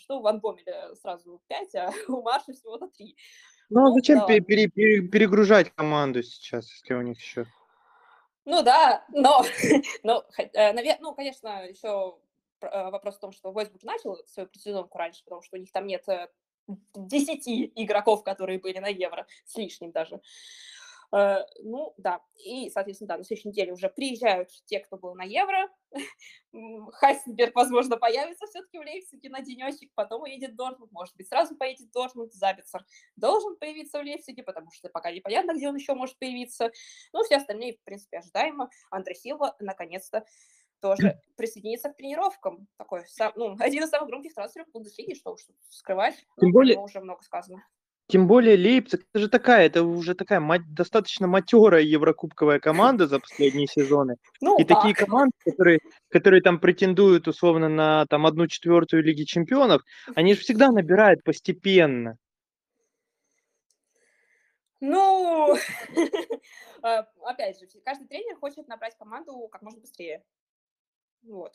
[0.00, 3.16] что у Ван Бомеля сразу 5, а у Марша всего-то 3.
[3.70, 4.46] Ну, а Ну, зачем да пере- ладно.
[4.46, 7.46] пере- пере- перегружать команду сейчас, если у них еще...
[8.44, 9.44] Ну да, но,
[10.02, 12.18] но наверное, ну, конечно, еще
[12.60, 16.06] вопрос в том, что Войсбург начал свою предсезонку раньше, потому что у них там нет
[16.08, 16.28] э,
[16.94, 20.20] 10 игроков, которые были на Евро, с лишним даже.
[21.12, 22.20] Э, Ну, да.
[22.44, 25.68] И, соответственно, да, на следующей неделе уже приезжают те, кто был на Евро.
[26.92, 31.90] Хайсенберг, возможно, появится все-таки в Лейпциге на денечек, потом уедет Дортмунд, может быть, сразу поедет
[31.92, 32.32] Дортмунд.
[32.32, 32.84] Забицер
[33.16, 36.70] должен появиться в Лейпциге, потому что пока непонятно, где он еще может появиться.
[37.12, 38.70] Ну, все остальные, в принципе, ожидаемо.
[38.90, 40.24] Андрей Силва, наконец-то,
[40.80, 40.96] тоже
[41.36, 42.66] присоединится к тренировкам.
[42.76, 46.16] Такой, сам- ну, один из самых громких трансферов в Бундеслиге, что уж скрывать.
[46.38, 47.64] Тем Ну, более- уже много сказано.
[48.10, 53.20] Тем более Лейпциг, это же такая, это уже такая ма- достаточно матерая еврокубковая команда за
[53.20, 54.16] последние сезоны.
[54.40, 55.06] Ну, И такие так.
[55.06, 59.82] команды, которые, которые там претендуют условно на там одну четвертую Лиги Чемпионов,
[60.16, 62.16] они же всегда набирают постепенно.
[64.80, 65.54] Ну,
[66.82, 70.24] э, опять же, каждый тренер хочет набрать команду как можно быстрее.
[71.22, 71.52] Вот.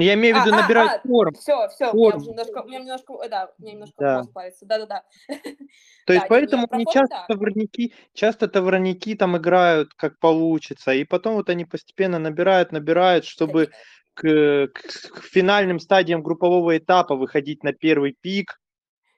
[0.00, 1.34] Я имею в А, виду а, набирать а, форм.
[1.34, 2.20] Все, все, Форму.
[2.20, 4.24] уже немножко, у меня немножко, э, да, меня немножко Да.
[4.32, 4.66] плавится.
[4.66, 5.04] Да-да-да.
[6.06, 7.34] То есть Да, поэтому они часто да.
[7.34, 13.70] товарники, часто товарники там играют как получится, и потом вот они постепенно набирают, набирают, чтобы
[14.14, 18.60] к, к- к финальным стадиям группового этапа выходить на первый пик.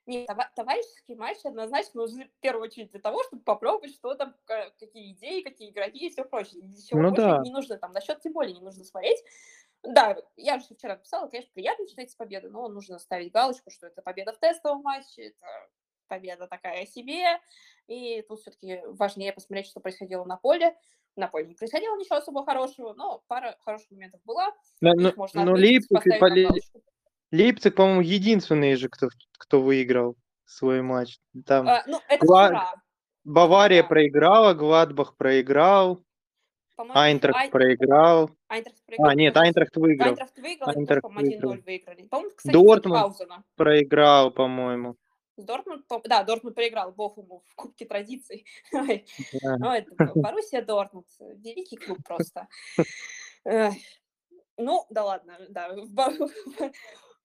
[0.06, 0.26] Не,
[0.56, 5.42] товарищеский матч однозначно нужны в первую очередь для того, чтобы попробовать, что там, какие идеи,
[5.42, 6.62] какие игроки и все прочее.
[6.62, 7.40] Ничего ну, да.
[7.44, 9.18] не нужно там, насчет тем более не нужно смотреть.
[9.82, 14.02] Да, я же вчера писала, конечно, приятно читать победы, но нужно ставить галочку, что это
[14.02, 15.46] победа в тестовом матче, это
[16.08, 17.38] победа такая себе,
[17.86, 20.76] и тут все-таки важнее посмотреть, что происходило на поле.
[21.16, 24.52] На поле не происходило ничего особо хорошего, но пара хороших моментов была.
[24.80, 26.04] Да, но, но Лейпциг,
[27.32, 29.08] Лейпциг, по-моему, единственный же, кто,
[29.38, 31.18] кто выиграл свой матч.
[31.44, 32.74] Там а, ну, это Гла...
[33.24, 33.88] Бавария да.
[33.88, 36.02] проиграла, Гладбах проиграл,
[36.78, 37.50] Айнтрахт Ай...
[37.50, 38.30] проиграл.
[38.48, 39.10] Айнтрахт проиграл.
[39.10, 40.08] А, нет, Айнтрахт выиграл.
[40.08, 42.02] Айнтрахт выиграл, Айнтрахт, по-моему, 1-0 выиграли.
[42.06, 43.16] По-моему, кстати, Дортмунд
[43.56, 44.96] проиграл, по-моему.
[45.36, 48.44] Дортмунд, да, Дортмунд проиграл Бохуму в Кубке традиций.
[49.42, 52.48] Ну, это Боруссия Дортмунд, великий клуб просто.
[53.44, 55.72] Ну, да ладно, да,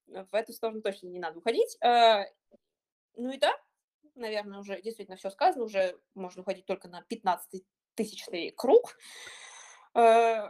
[0.06, 1.76] в эту сторону точно не надо уходить.
[1.82, 2.24] Э,
[3.16, 3.52] ну и да,
[4.14, 7.02] наверное, уже действительно все сказано, уже можно уходить только на
[7.96, 8.96] 15-тысячный круг.
[9.94, 10.48] Э,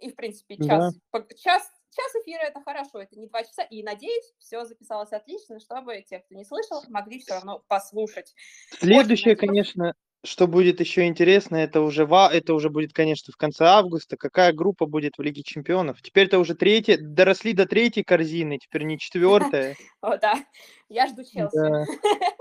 [0.00, 1.24] и, в принципе, час, да.
[1.42, 3.62] час Час эфира это хорошо, это не два часа.
[3.62, 8.34] И надеюсь, все записалось отлично, чтобы те, кто не слышал, могли все равно послушать.
[8.78, 14.18] Следующее, конечно, что будет еще интересно, это уже, это уже будет, конечно, в конце августа.
[14.18, 16.02] Какая группа будет в Лиге Чемпионов?
[16.02, 19.76] Теперь это уже третья, доросли до третьей корзины, теперь не четвертая.
[20.02, 20.44] О, да,
[20.90, 21.56] я жду Челси.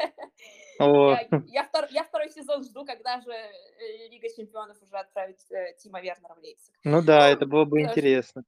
[1.48, 6.02] Я, втор, я второй сезон жду, когда же э, Лига Чемпионов уже отправит э, Тима
[6.02, 6.74] Вернера в Лейпциг.
[6.84, 8.44] Ну да, это было бы интересно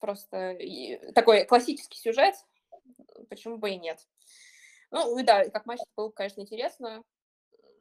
[0.00, 0.58] просто
[1.14, 2.34] такой классический сюжет,
[3.28, 3.98] почему бы и нет.
[4.90, 7.02] Ну, и да, как матч был, конечно, интересно.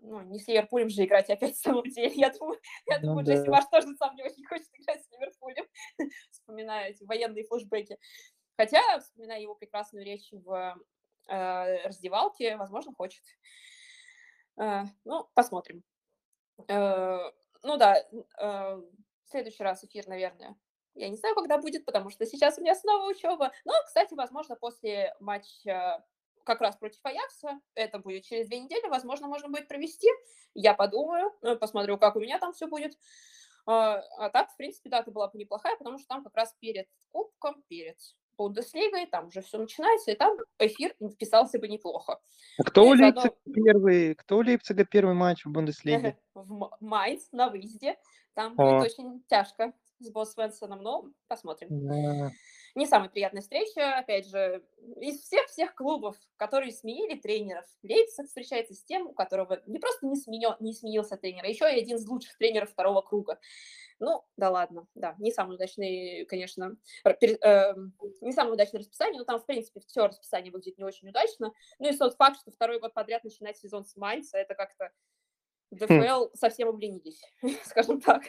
[0.01, 2.13] Ну, не с Ливерпулем же играть опять в самом деле.
[2.15, 3.33] Я думаю, я ну, думаю да.
[3.33, 5.65] Джесси Маш тоже сам не очень хочет играть с Ливерпулем,
[6.31, 7.97] вспоминая эти военные флешбеки.
[8.57, 10.77] Хотя, вспоминая его прекрасную речь в
[11.27, 13.23] э, раздевалке, возможно, хочет.
[14.57, 15.83] Э, ну, посмотрим.
[16.67, 17.19] Э,
[17.63, 18.03] ну да,
[18.37, 20.55] в следующий раз эфир, наверное,
[20.93, 23.51] я не знаю, когда будет, потому что сейчас у меня снова учеба.
[23.65, 26.05] Но, кстати, возможно, после матча
[26.43, 30.07] как раз против Аякса, это будет через две недели, возможно, можно будет провести.
[30.53, 32.97] Я подумаю, посмотрю, как у меня там все будет.
[33.65, 37.63] А так, в принципе, дата была бы неплохая, потому что там как раз перед Кубком,
[37.63, 37.97] перед
[38.37, 42.19] Бундеслигой, там уже все начинается, и там эфир вписался бы неплохо.
[42.57, 43.53] А кто и у Лейпцига заодно...
[43.53, 46.17] первый, кто у Лейпцига первый матч в Бундеслиге?
[46.33, 47.97] В Майнц на выезде.
[48.33, 48.79] Там О.
[48.79, 51.69] будет очень тяжко с Босс Свенсоном, но посмотрим.
[51.69, 52.31] Да.
[52.75, 54.61] Не самая приятная встреча, опять же,
[54.99, 60.17] из всех-всех клубов, которые сменили тренеров, Лейпциг встречается с тем, у которого не просто не,
[60.17, 63.39] сменил, не сменился тренер, а еще и один из лучших тренеров второго круга.
[63.99, 67.73] Ну, да ладно, да, не самый удачный, конечно, э,
[68.19, 71.53] не самое удачное расписание, но там, в принципе, все расписание выглядит не очень удачно.
[71.79, 74.91] Ну и тот факт, что второй год подряд начинать сезон с Майнца, это как-то
[75.71, 76.29] ДФЛ хм.
[76.33, 77.21] совсем обленились,
[77.63, 78.23] скажем так.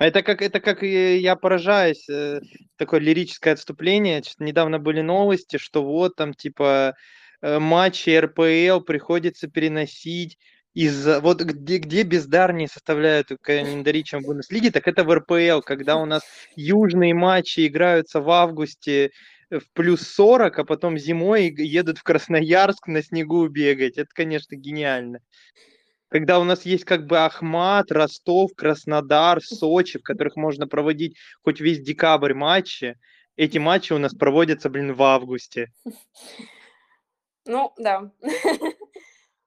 [0.00, 2.40] Это как, это как я поражаюсь, э,
[2.76, 4.22] такое лирическое отступление.
[4.38, 6.94] Недавно были новости, что вот там типа
[7.42, 10.38] э, матчи РПЛ приходится переносить
[10.74, 15.96] из вот где, где бездарнее составляют календари, чем в Бундеслиге, так это в РПЛ, когда
[15.96, 16.22] у нас
[16.56, 19.10] южные матчи играются в августе
[19.50, 23.98] в плюс 40, а потом зимой едут в Красноярск на снегу бегать.
[23.98, 25.18] Это, конечно, гениально
[26.12, 31.58] когда у нас есть как бы Ахмат, Ростов, Краснодар, Сочи, в которых можно проводить хоть
[31.58, 32.98] весь декабрь матчи,
[33.36, 35.72] эти матчи у нас проводятся, блин, в августе.
[37.44, 38.12] Ну, да.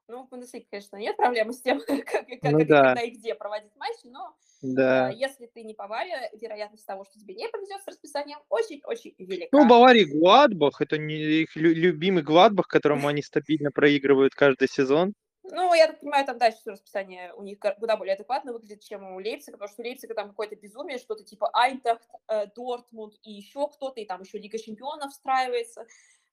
[0.07, 2.93] Ну, в Бундеслиге, конечно, нет проблемы с тем, как, как ну, да.
[2.93, 5.11] когда и где проводить матчи, но да.
[5.11, 9.47] э, если ты не Бавария, вероятность того, что тебе не повезет с расписанием, очень-очень велика.
[9.51, 15.15] Ну, Бавария Гладбах, это не их любимый Гладбах, которому они стабильно проигрывают каждый сезон.
[15.51, 19.19] Ну, я так понимаю, там дальше расписание у них куда более адекватно выглядит, чем у
[19.19, 23.67] Лейпцига, потому что у Лейпцига там какое-то безумие, что-то типа Айнтахт, э, Дортмунд и еще
[23.67, 25.85] кто-то, и там еще Лига Чемпионов встраивается.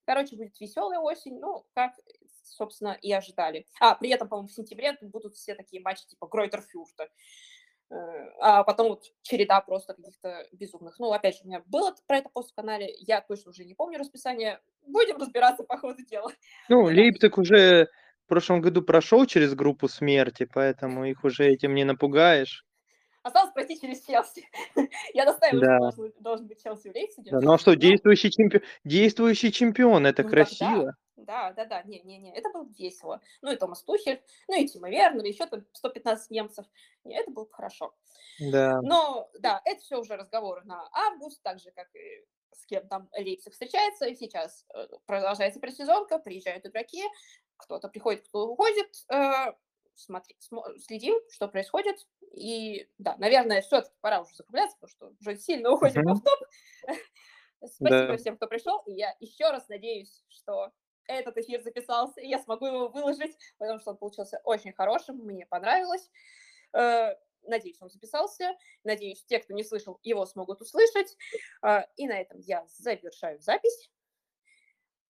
[0.05, 1.93] Короче, будет веселая осень, ну, как,
[2.43, 3.67] собственно, и ожидали.
[3.81, 7.09] А, при этом, по-моему, в сентябре будут все такие матчи типа Гройтер-Фюрта.
[7.91, 7.95] Э,
[8.41, 10.99] а потом вот череда просто каких-то безумных.
[10.99, 13.75] Ну, опять же, у меня было про это пост в канале, я точно уже не
[13.75, 14.61] помню расписание.
[14.87, 16.33] Будем разбираться по ходу дела.
[16.69, 17.89] Ну, Лейпциг уже
[18.25, 22.65] в прошлом году прошел через группу смерти, поэтому их уже этим не напугаешь.
[23.23, 24.49] Осталось пройти через Челси.
[25.15, 25.91] Я настаиваю, да.
[25.91, 27.31] что должен, должен быть Челси в Лейпциге.
[27.31, 30.97] Да, ну а что, ну, действующий, чемпион, действующий чемпион, это ну, красиво.
[31.17, 33.21] Да, да, да, не-не-не, это было весело.
[33.41, 36.67] Ну и Томас Тухель, ну и Тима Вернер, еще там 115 немцев.
[37.05, 37.95] И это было хорошо.
[38.41, 38.81] Да.
[38.83, 43.09] Но, да, это все уже разговоры на август, так же, как и с кем там
[43.17, 44.07] Лейпциг встречается.
[44.07, 47.03] И сейчас э, продолжается предсезонка, приезжают игроки,
[47.63, 48.89] кто-то приходит, кто уходит.
[49.11, 49.53] Э,
[49.95, 50.37] смотри,
[50.79, 51.97] следим, что происходит.
[52.33, 56.15] И да, наверное, все-таки пора уже закругляться, потому что уже сильно уходим mm-hmm.
[56.15, 56.41] в топ.
[57.65, 58.17] Спасибо да.
[58.17, 58.83] всем, кто пришел.
[58.87, 60.73] И я еще раз надеюсь, что
[61.07, 65.47] этот эфир записался, и я смогу его выложить, потому что он получился очень хорошим, мне
[65.47, 66.11] понравилось.
[66.73, 68.57] Э, надеюсь, он записался.
[68.85, 71.17] Надеюсь, те, кто не слышал, его смогут услышать.
[71.63, 73.91] Э, и на этом я завершаю запись.